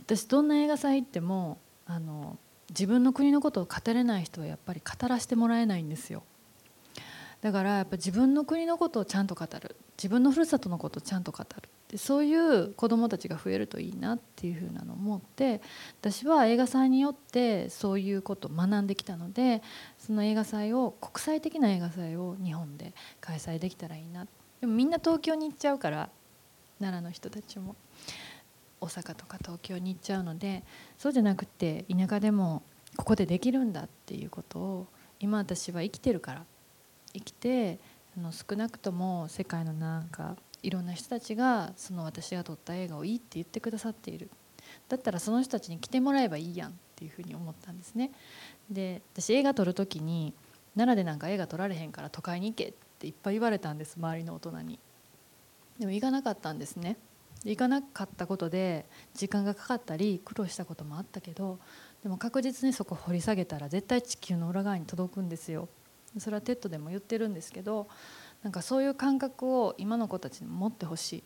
[0.05, 1.59] 私どんな映画祭行っても
[1.95, 2.38] あの
[2.70, 6.22] 自分の国のことを語れない人はやっぱり語らせてもらえないんですよ。
[7.43, 9.76] だからやっぱ自分の国のことをちゃんと語る。
[9.99, 11.68] 自分のふるさとのことをちゃんと語る。
[11.88, 15.61] でそういう子どもたちが増えるといいなっていうふうなのを思って
[16.01, 19.62] 私は映画祭によってそういうことを学んできたので
[19.99, 24.26] その映画祭を国際的な映画祭を日本で開催できたらいいな。
[24.62, 26.09] でもみんな東京に行っちゃうから
[26.80, 27.76] 奈良の人たちも。
[28.83, 30.64] 大阪とか東京に行っちゃうので
[30.99, 32.62] そうじゃなくて田舎でも
[32.97, 34.87] ここでできるんだっていうことを
[35.20, 36.45] 今私は生きてるから。
[37.14, 37.78] 生きて
[38.16, 44.30] あの少なくとも世界のなんかいろんな人たちがその私が撮った映画をいいって言ってくださっている。
[44.89, 48.12] だったらその人たちに来てもらえばいいやんっていうふうに思ったんですね。
[48.70, 50.35] で私映画撮る時に
[50.74, 54.78] 奈良でなんか映画撮られへんから都会に行けっていっぱい言われたんです周りの大人に。
[55.78, 56.97] でも行かなかったんですね。
[57.45, 61.59] 行かなかったことで時間がかかったり苦労したこともあったけど
[62.03, 65.68] でも確実にそこ掘り下げたら絶対地球の裏側に届くんですよ。
[66.18, 67.88] それは TED でも言ってるんですけど
[68.43, 71.24] なんかそういう感覚を今の子たちに持ってほしい、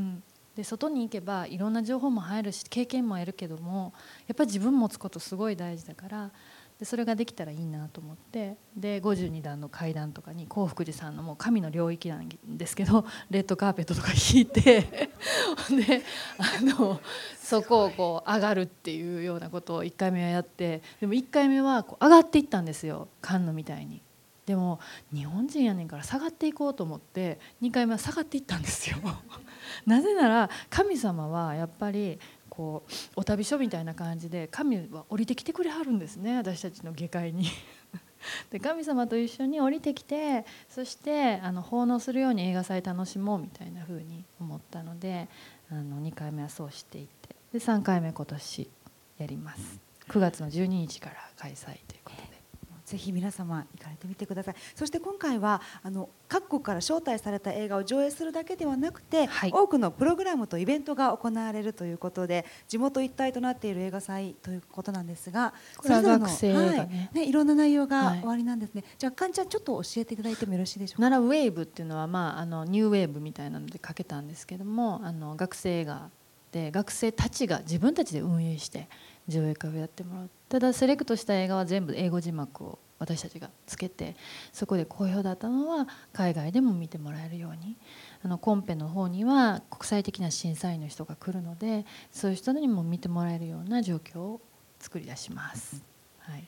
[0.00, 0.22] うん、
[0.56, 3.94] で外に行けばいろんな情報も入るし経験も得るけども
[4.26, 6.30] やっぱり自分持つことすごい大事だから
[6.78, 14.60] でそれができたらいいなと思ってで52段の階段とかに興福寺さんのもう神の領域なんですけどレッドカーペットとか引いて
[15.70, 16.02] で
[16.38, 17.00] あの
[17.40, 24.02] そこをこう上がるっていうようなことを1回目はやってでも1回目はこう上がっていったんですよ菅野みたいに。
[24.44, 24.78] でも
[25.12, 28.96] 日本人やねんから下がっていこうと思って2回目は下がっていったんですよ
[29.84, 32.20] なぜなら神様はやっぱり
[32.56, 37.46] こうお旅所みたいな感じで神は降りてきてくれはるんですね私たちの下界に
[38.50, 45.28] で神様と一緒に降りてきてそしてあの奉納するように映画祭楽しもうみたいな風に思ったので
[45.70, 48.70] あの2回目はそうしていってで3回目今年
[49.18, 49.78] やります
[50.08, 51.85] 9月の12日から開催。
[52.86, 54.54] ぜひ皆様行かれてみてください。
[54.74, 66.88] そして今回はあの各国から招待された映画を上映するだけではなくて、はい、多くのプログラムとイベントが行われるということで地元一体となっている映画祭ということなんですがそれぞれの、はい。
[67.12, 71.10] ね、いろんな内容が終わりなんですね、はい、じゃあかんちゃんちょっと教えていただいてもよろしいでしょうか？
[71.10, 76.10] 奈良ウェーブっていうのは、まあ、あのニューウェーブみたいなのでかけたんですけどもあの学生映画
[76.52, 78.88] で学生たちが自分たちで運営して
[79.28, 84.16] 上映会をやってもらうただセレクトした映画は全部英語字幕を私たちがつけて
[84.52, 87.76] そこで好評だったのは海外でも見てもらえるように
[88.24, 94.40] あのコンペの方には国際的な審査員の人が来るのでそういう人にも見てもらえるような状況を
[94.78, 95.82] 作り出します。
[96.20, 96.44] はい、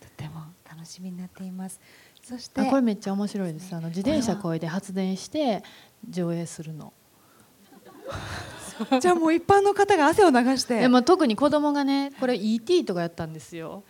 [0.00, 1.80] とても楽しみになっています。
[2.22, 3.74] そしてこれめっちゃ面白いです。
[3.74, 5.62] あの自転車こいで発電して
[6.08, 6.92] 上映するの。
[9.00, 10.80] じゃあもう一般の方が汗を流して。
[10.80, 13.84] でも特に子供がねこれ ET とかやったんですよ。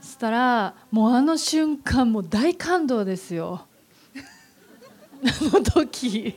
[0.00, 3.66] そしたらもうあの瞬間もう大感動ですよ。
[5.24, 6.34] あの時。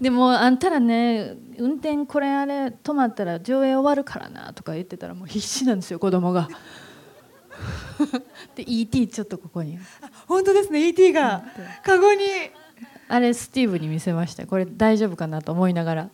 [0.00, 6.48] でもあんたらね運転これあれ止まったら上映終わるからなとか言ってたらもう必死なんですよ子供が。
[8.56, 9.78] で ET ちょっとここに。
[10.26, 10.88] 本当ですね。
[10.88, 11.44] ET が
[11.84, 12.20] カゴに
[13.08, 14.46] あれスティーブに見せました。
[14.46, 16.10] これ大丈夫かなと思いながら、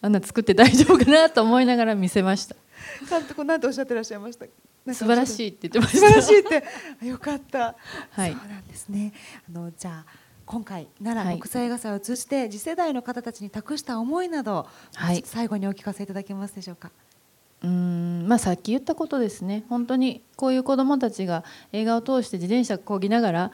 [0.00, 2.56] あんな作って大丈夫かなと思いながら見せました。
[3.08, 4.46] 監督何ておっしゃってらっしゃいました。
[4.94, 6.06] 素晴らしいって言ってました。
[6.06, 6.42] 素晴らしいっ
[7.00, 7.06] て。
[7.06, 7.76] よかった、
[8.10, 9.12] はい、そうなんですね。
[9.48, 10.12] あのじゃあ
[10.46, 16.90] 今回奈良国際映画祭を通じて次世代の方たちに託した思いなど、はい、最後にお聞かせいただけますでしょうか？
[17.62, 19.64] うんまあ、さっき言ったことですね。
[19.68, 23.52] 本当にこういう子どもたちが映画を通して自転車こぎながら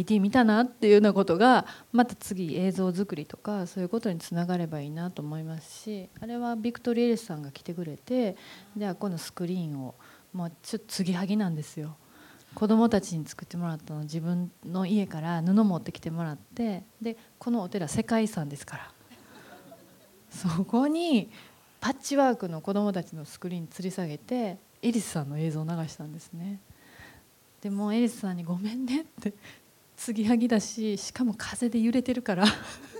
[0.00, 8.36] ET 見たなっていうようなことがまた次映像作りとかそういうことにつながればいいなと思いますしあれはビクトリー・エリスさんが来てくれて
[8.76, 9.94] じゃあこのスクリーンを
[10.32, 11.96] もうちょっと継ぎはぎなんですよ。
[12.54, 18.90] 子供たちに作ってもらったの自分の家から布持ってきてもらってでこのお寺世界遺産ですから。
[20.30, 21.30] そこに
[21.80, 26.60] パッチワークの子供たちのスクリーン吊り下げてエリスさんの映像を流したんですね。
[27.60, 29.32] でもエリスさんに「ごめんね」って
[29.96, 32.44] 継ぎはぎだししかも風で揺れてるから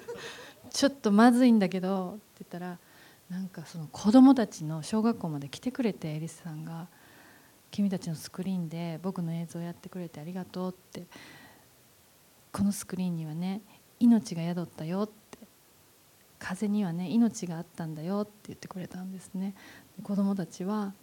[0.71, 2.79] ちょっとまずいんだけどって言ったら
[3.31, 6.89] なんかその子供たちの小学校まで来てくれてエリスさんが。
[7.75, 11.09] 君たちのスクリーンで僕の映像をやってくれてありがとうって
[12.53, 13.63] このスクリーンにはね
[13.99, 15.39] 命が宿ったよって
[16.39, 19.57] 風にはね命があったんだよって言ってくれたんですね
[20.05, 20.95] 子供たちは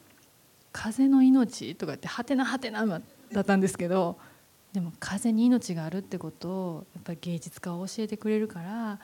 [0.71, 3.01] 風の命とかってはてなはてなだ
[3.41, 4.17] ったんですけど
[4.74, 8.99] でも風に命があるってことをやっぱり芸術家は教えてくれるから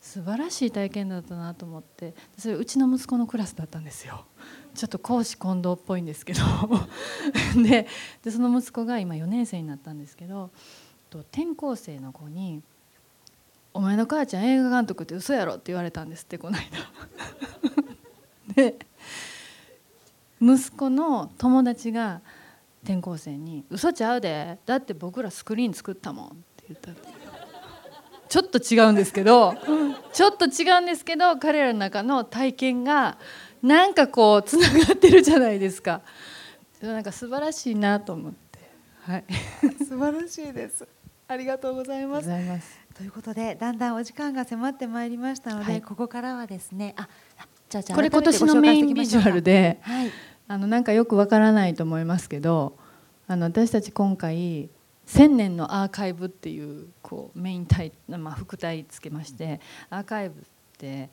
[0.00, 4.24] 素晴らしい体験だったなと思ってそれうちの息子のクラスだったんですよ。
[4.74, 6.40] ちょっと公私混同っぽいんですけど。
[7.62, 7.86] で
[8.22, 10.50] でその息子が今4年生になったんですけど
[11.12, 12.62] 転校生の子に
[13.74, 16.66] 「お前の母ちゃん映画監督って嘘やろ」って言われたんですってこの間。
[18.56, 18.78] で
[20.40, 22.22] 息子の友達が
[22.82, 26.90] 転校生に「嘘ちゃうでだって僕らスクリーン作ったもん」って言った
[28.28, 29.54] ちょっと違うんですけど
[30.12, 33.18] ちょっと違うんですけど彼らの中の体験が
[33.62, 36.02] なんかこうつながってるじゃないですか。
[36.80, 38.58] なんか素晴らしいなと思って。
[39.02, 39.24] はい。
[39.86, 40.88] 素晴らしいです。
[41.28, 42.28] ありがとうございます。
[42.94, 47.08] ということでだんだんお時間が迫ってまいりましたので、はい、ここからはですねあ
[47.68, 50.10] じゃあこれ今年のメインビジュアルで、はい、
[50.52, 52.76] あのなんかよくわからないと思いますけど
[53.26, 54.68] あの私たち今回
[55.06, 60.44] 千年のアーカイブっていうこうメインタイ、まあ、副題つけましてアーカイブっ
[60.76, 61.08] て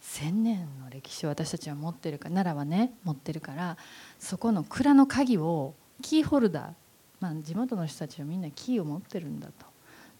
[0.00, 3.76] 千年の歴史を私たちは持ってるか奈良はね持ってるから
[4.18, 6.72] そこの蔵の鍵をキーホルダー、
[7.20, 9.66] まあ、地元の人たちはみんなキーを持ってるんだと。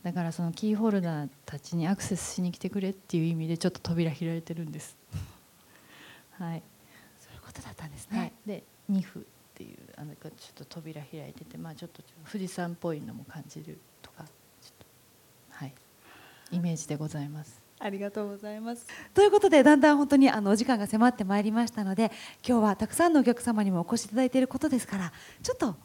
[0.03, 4.99] だからそのキーホルダーたちにアクセスしに来てくれっていう意味でちょっと扉開いてるんです。
[6.39, 6.63] はい。
[7.59, 9.23] ことだったんですね、はい、で2歩っ
[9.55, 14.31] ていうあのちょっと扉開いててまあちょっと富士山っぽいのも感じるとかちょっ
[14.79, 14.87] と
[15.51, 15.75] はい
[16.53, 18.89] イメージでございますありがとうございます。
[19.15, 22.11] ということでだんだん本当にあのお時間が迫ってまいりましたので
[22.45, 25.13] 今日はたくさんのお客様にもお越しいただいていることですから
[25.45, 25.77] ちょっと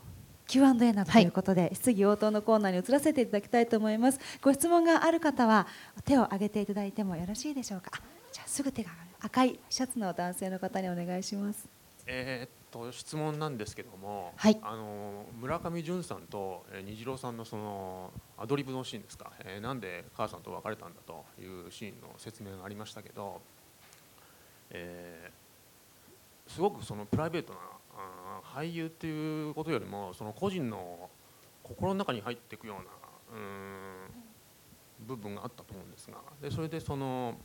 [0.48, 4.20] Q&A などということで、はい、質疑応答のコーナーに移らせていただきたいと思います。
[4.42, 5.68] ご質問がある方は
[6.04, 7.92] 手を挙げていただいてもよろしいでしょうか？
[8.32, 8.90] じゃあすぐ手が
[9.26, 11.66] 赤いシャツの男性の方にお願いします。
[12.06, 23.40] えー、っと質問なんですけども、はい、あの村上淳さんと、えー、虹郎さんのそのアドリブのシーンですか、えー、なんで母さんと別れたんだというシーンの説明がありましたけど、
[24.72, 27.60] えー、すごくそのプライベートな
[27.96, 31.10] あ俳優っていうことよりもその個人の
[31.64, 32.84] 心の中に入っていくような
[33.38, 36.18] うん部分があったと思うんですが。
[36.42, 37.38] でそれでその、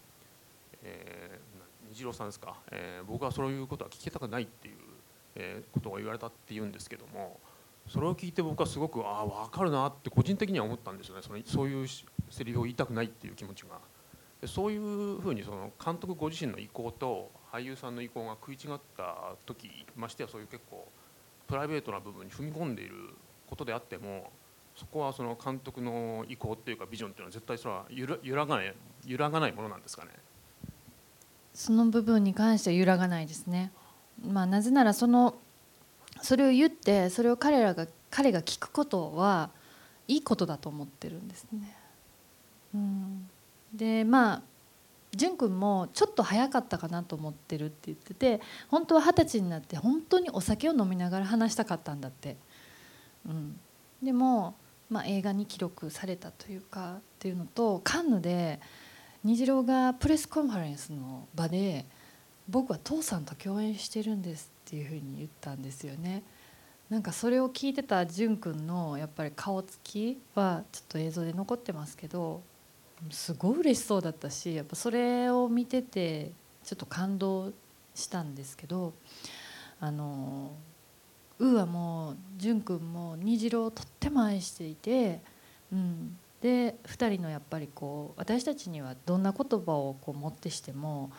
[0.83, 1.58] えー、
[1.91, 4.77] 虹郎さんですか、えー、僕はそういうことは聞きたくないっていう
[5.39, 7.41] えことが言われたっていうんですけども
[7.89, 11.23] それを聞いて僕はすごくああ分かるなって個人的には思ったんですよね。
[11.23, 11.89] そのそういう
[12.29, 13.79] セリフを言いたくないっていう気持ちが。
[14.43, 20.87] でそういうふうにその監督ご自身の意向と俳優さんの意向が食い違った時ましてやそういう結構
[21.47, 22.95] プライベートな部分に踏み込んでいる
[23.49, 24.31] ことであっても
[24.77, 27.87] そこはその監督の意向っていうかビジョンっていうのは絶対それは
[28.23, 28.75] 揺らがない
[29.07, 30.11] 揺らがないものなんですかね。
[31.59, 33.73] その部分に関しては揺らがないですね。
[34.25, 35.35] まあ、なぜならその
[36.23, 39.51] それを言ってそれを彼らが彼が聞くことは
[40.07, 41.77] いいことだと思ってるんですね。
[42.77, 43.29] うん、
[43.75, 44.43] でまあ
[45.11, 52.37] 淳君もちょっと早かったかなと思ってるって言ってて本当は二十歳になって本当にお酒を飲みながら話したかったんだって。
[53.27, 53.59] うん、
[54.01, 54.55] でも、
[54.89, 58.61] まあ、映画に記録されたというかっていうのとカンヌで
[59.25, 61.85] 虹郎がプレスコンファレンスの場で
[62.49, 66.23] 僕は父さんと共演してるんですっていうふうに言ったんですよね。
[66.89, 72.43] なんかそれを聞いてた淳君のやっぱり顔つきはちょっと映像で残ってますけど
[73.11, 76.33] すごい嬉しそうだったしやっぱそれを見てて
[76.65, 77.53] ちょっと感動
[77.95, 78.95] したんですけど
[79.81, 80.53] あの
[81.39, 85.21] ウーはもう淳君も虹郎をとっても愛していて、
[85.71, 91.11] うん、で2人のやっぱりこう私たちにはどんな言葉をこう持ってしても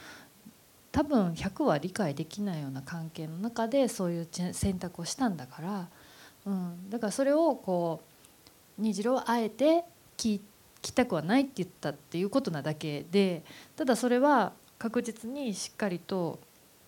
[0.91, 5.87] 多分100は理解できないような関係の中でそういう選択をしたんだから、
[6.45, 8.01] うん、だからそれをこ
[8.77, 9.83] う虹郎はあえて
[10.17, 10.39] 聞
[10.81, 13.43] きたくはないって言ったっていうことなだけで
[13.75, 16.39] ただそれは確実にしっかりと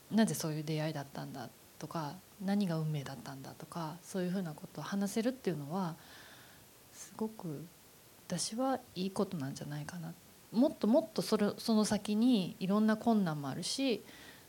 [0.09, 2.13] なぜそういう出会いだったんだとか
[2.43, 5.95] 何が運命だったんだとかそういうふうなことを話せるっていうのは
[6.93, 7.65] すごく
[8.38, 10.13] 私はいいことなんじゃないかな
[10.53, 14.03] もっともっとそれその先にいろんな困難もあるし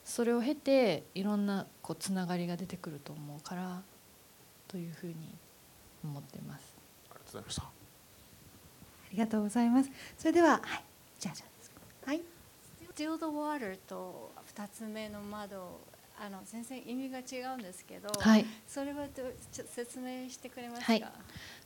[0.04, 3.82] それを経ていろんなこうつながりが出てくると思うから
[4.68, 5.14] というふうに
[6.04, 6.74] 思っています。
[7.10, 7.62] ありがとうございました。
[7.62, 7.70] あ
[9.12, 9.90] りがとうございます。
[10.18, 10.84] それでは、はい、
[11.20, 11.46] じゃあじゃ
[12.06, 12.22] あはい。
[12.94, 15.80] Still the Water と二つ目の窓
[16.24, 19.06] あの先生意味が違うんですけど、はいそれは
[19.50, 20.92] 説明してくれますか？
[20.92, 21.04] はい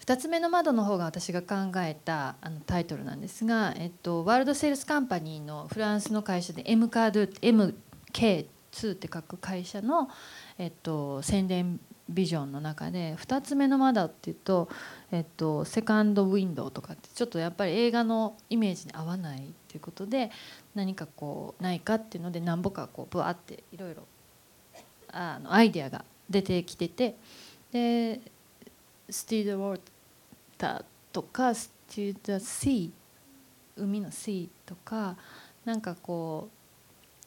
[0.06, 10.08] 2つ目の窓の方が私が考えたあのタイトルなんですが、えっと、ワールドセールスカンパニーのフランスの会社で M カード MK2 って書く会社の、
[10.56, 11.78] えっと、宣伝
[12.08, 14.70] ビジョンの中で2つ目の窓っていうと、
[15.10, 20.30] えっと、セカンドウィンドウとかってちょっとやっぱり映画のイメージに合わないっていうことで
[20.74, 24.04] 何かこうないかっていうので何ぼかこうブワーっていろいろ
[25.16, 27.16] あのアイデアが出てきてて
[27.72, 28.20] で
[29.08, 29.80] 「スティード・ウォー
[30.58, 32.90] ター」とか「スティード・シー」
[33.82, 35.16] 海の「シー」とか
[35.64, 36.50] なんかこ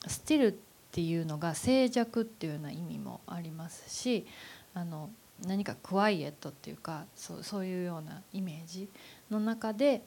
[0.05, 0.55] う「スティル」っ
[0.91, 4.25] ていうのが静寂っていうような意味もありますし
[4.73, 5.09] あの
[5.45, 8.89] 何かクワイエットっていうかそうそういうようなイメージ
[9.29, 10.03] の中で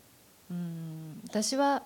[0.51, 1.85] うん私は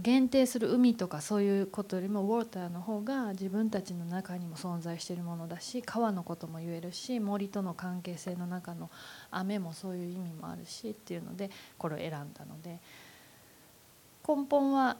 [0.00, 8.90] 限定する海とかそういうことよりもウォーターの方が自分たちの中にも存在しているものだし川のことも言えるし森との関係性の中の
[9.30, 12.78] 雨もそういう意味もあるしっていうのでこれを選んだので
[14.26, 14.96] 根本は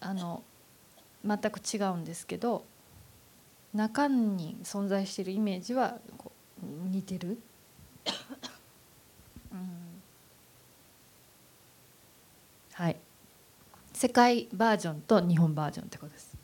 [0.00, 0.42] あの
[1.24, 2.64] 全く違うんですけど
[3.72, 5.98] 中に存在しているイメージは
[6.62, 7.38] 似てる。
[9.52, 9.84] うん
[12.72, 12.96] はい
[13.94, 16.36] 世界バージョンと日本バージョンってことです。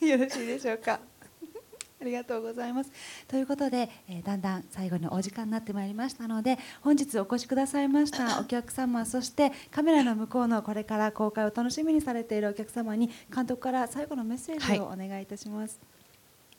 [0.06, 1.00] よろしいでしょうか。
[2.00, 2.92] ありがとうございます。
[3.26, 15.80] ということで、えーだんだん最後にお時間になってまいりましたので本日お越しくださいました お客様そしてカメラの向こうのこれから公開を楽しみにされているお客様に監督から最後のメッセージをお願いいたします。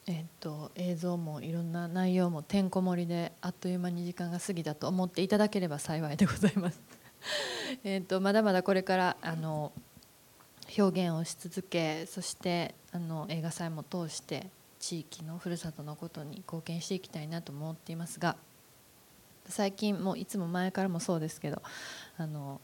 [0.07, 6.97] えっと映像もいろんな内容もてんこ盛りであっという間に時間が過ぎたと思っていただければ幸いでございます。
[7.84, 9.72] えとまだまだこれからあの
[10.78, 14.50] 表現をし続けそしてあの映画祭も通して
[14.80, 18.36] 地域のふるさとのことに貢献していきたいなと思っていますが
[19.48, 21.62] 最近もいつも前からもそうですけど
[22.18, 22.60] あの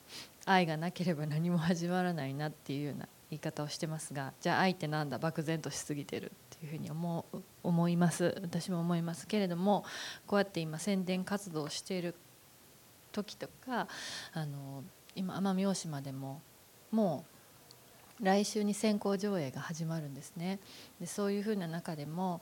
[0.46, 9.86] 愛がなければ何も始まらないなっていうような言い方をしてますがじゃあ愛ってなんだ漠然としすぎてるっていうふうに思う思います私も思いますけれども
[10.28, 12.16] こうやって今宣伝活動をしている
[13.14, 13.88] 時とか
[14.34, 14.84] あの
[15.16, 16.42] 今奄美大島でも
[16.92, 17.24] も
[18.20, 20.60] う来週に先行上映が始まるんですね。
[21.00, 22.42] でそういうふうな中でも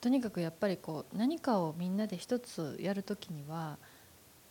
[0.00, 3.78] とにかくやっぱりこう何かをみんなで一つやる時には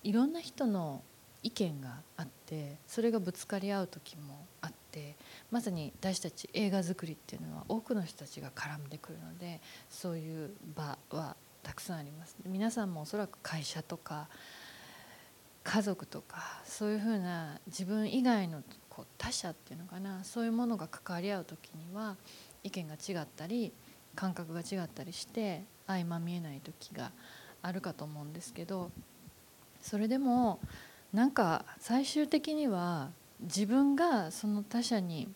[0.04, 1.04] いろんな人の
[1.44, 5.16] 意見があってそれがぶつかり合う時もあって
[5.52, 12.36] まさに私たち映画作りっていうのは多くの人たちが絡んでくるのでそういう場はたくさんあります。
[12.46, 14.28] 皆さんもおそらく会社とか
[15.64, 22.18] 家族とかそういうふうな自分以外のこう他者っていうのかなそういうものが関わり合う時には
[22.64, 23.72] 意見が違ったり
[24.16, 27.11] 感覚が違ったりして相まみえない時が
[27.61, 28.91] あるかと思うんですけど
[29.82, 30.59] それでも
[31.14, 33.09] なんか最終的には
[33.41, 35.30] 自分がその他者に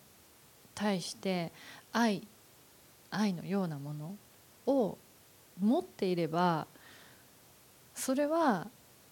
[0.74, 1.52] 対して
[1.92, 2.26] 愛
[3.10, 4.16] 愛のようなもの
[4.66, 4.98] を
[5.60, 6.66] 持っていれば
[7.94, 8.68] それは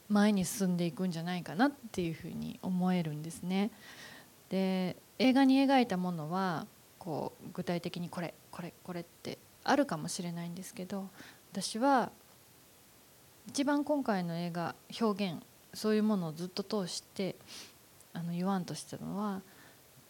[0.08, 3.70] 前に進んでいくんじゃないかなっていうふうに思えるんですね。
[4.48, 6.66] で映画に描いたものは
[6.98, 11.08] こう具体的にこれこれこれってあるかもしれないんですけど
[11.52, 12.12] 私は
[13.48, 15.42] 一番今回の映画表現
[15.74, 17.36] そういうものをずっと通して
[18.12, 19.42] あの言わんとしてたのは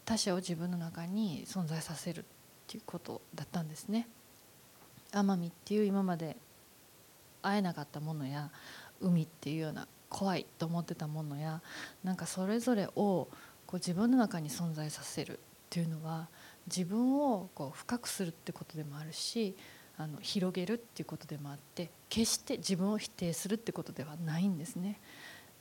[0.05, 2.23] 他者を自分の中に存在させるっ
[2.67, 4.07] ていうことだったんですね。
[5.11, 6.37] 奄美っていう今まで
[7.41, 8.49] 会えなかったものや
[9.01, 11.61] 海っていうような怖いと思ってたものや
[12.03, 13.27] なんかそれぞれを
[13.65, 15.39] こう自分の中に存在させるっ
[15.69, 16.27] ていうのは
[16.67, 19.55] 自分をこう深くするってことでもあるし
[19.97, 24.99] あの広げるっていうことでもあって決して自分を否定するってことではないんですね。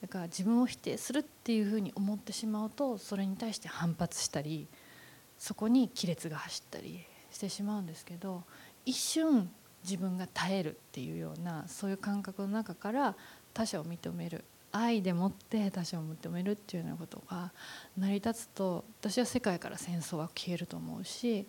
[0.02, 4.68] だから自分を否定するっていうふうに思ってしまうとそれに対して反発したり
[5.38, 7.00] そこに亀裂が走ったり
[7.30, 8.44] してしまうんですけど
[8.84, 9.50] 一瞬
[9.84, 13.16] 自分が耐えるっていうようなそういう感覚の中から
[13.56, 14.44] 他者を認める。
[14.70, 17.52] 愛でもって他者を認めるっていうようなことが
[17.96, 21.46] 成り立つと私は世界から戦争は消えると思うし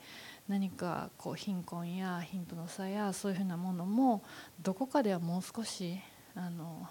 [0.48, 4.24] 何かこう貧困や貧富の差やそういうふうなものも
[4.62, 6.00] どこかではもう少し
[6.36, 6.88] あの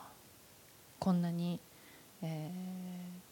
[0.98, 1.58] こんなに、
[2.20, 3.26] えー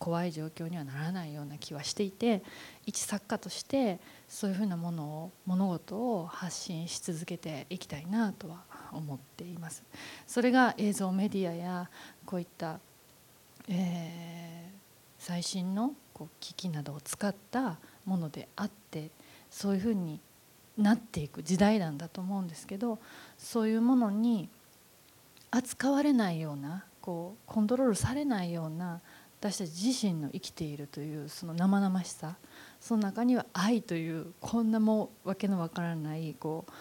[0.00, 2.42] 怖い状況にはならないような気はしていて
[2.86, 9.82] 一作家としてそういうふうなものを物事を発信し続けていきたいなとは思っています。
[10.26, 11.90] それが映像メディアや
[12.24, 12.80] こういった、
[13.68, 14.50] えー
[15.20, 17.76] 最新のこう機器などを使った
[18.06, 19.10] ものであって
[19.50, 20.18] そういうふうに
[20.78, 22.98] なっていく時代なんだと思うんですけど
[23.36, 24.48] そういうものに
[25.50, 29.00] 扱われないようなこうコントロールされないような
[29.40, 32.36] 私たち自身の生きているというその生々しさ
[32.80, 36.72] その中には愛というこんなもうわけのわからないこう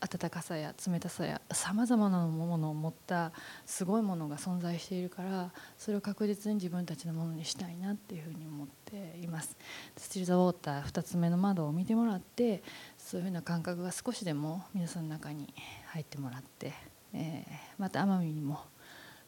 [0.00, 3.32] 温かさや冷たさやさまざまなものを持った
[3.66, 9.56] すごいものが存在しているからそれを確実に自分たちのものにしたいなっていうふうに思っています
[9.96, 12.62] 「スチル・ザ・ウォーター」2つ目の窓を見てもらって
[12.96, 15.52] そういうふうな感覚が少しでも皆さんの中に
[15.86, 16.72] 入ってもらって、
[17.12, 18.60] えー、また奄美にも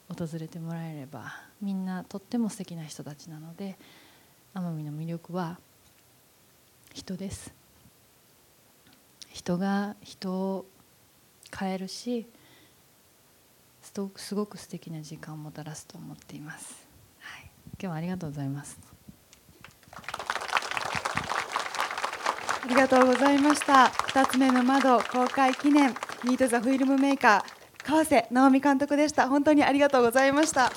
[0.09, 3.77] 訪れてもらえればみんなとっても素敵な人たちなので
[4.55, 5.59] 奄美の魅力は
[6.93, 7.60] 人です。
[9.31, 10.67] 人が人を
[11.57, 12.27] 変えるし
[14.17, 16.87] すごく素敵な時間をもたらすと思っています、
[17.19, 18.79] はい、今日はありがとうございます。
[22.63, 23.87] ありがとうございました。
[23.87, 25.95] 2つ目の窓公開記念。
[26.23, 29.29] ミート・ザ・フィルムメーカー川瀬直美監督でした。
[29.29, 30.71] 本当にありがとうございました。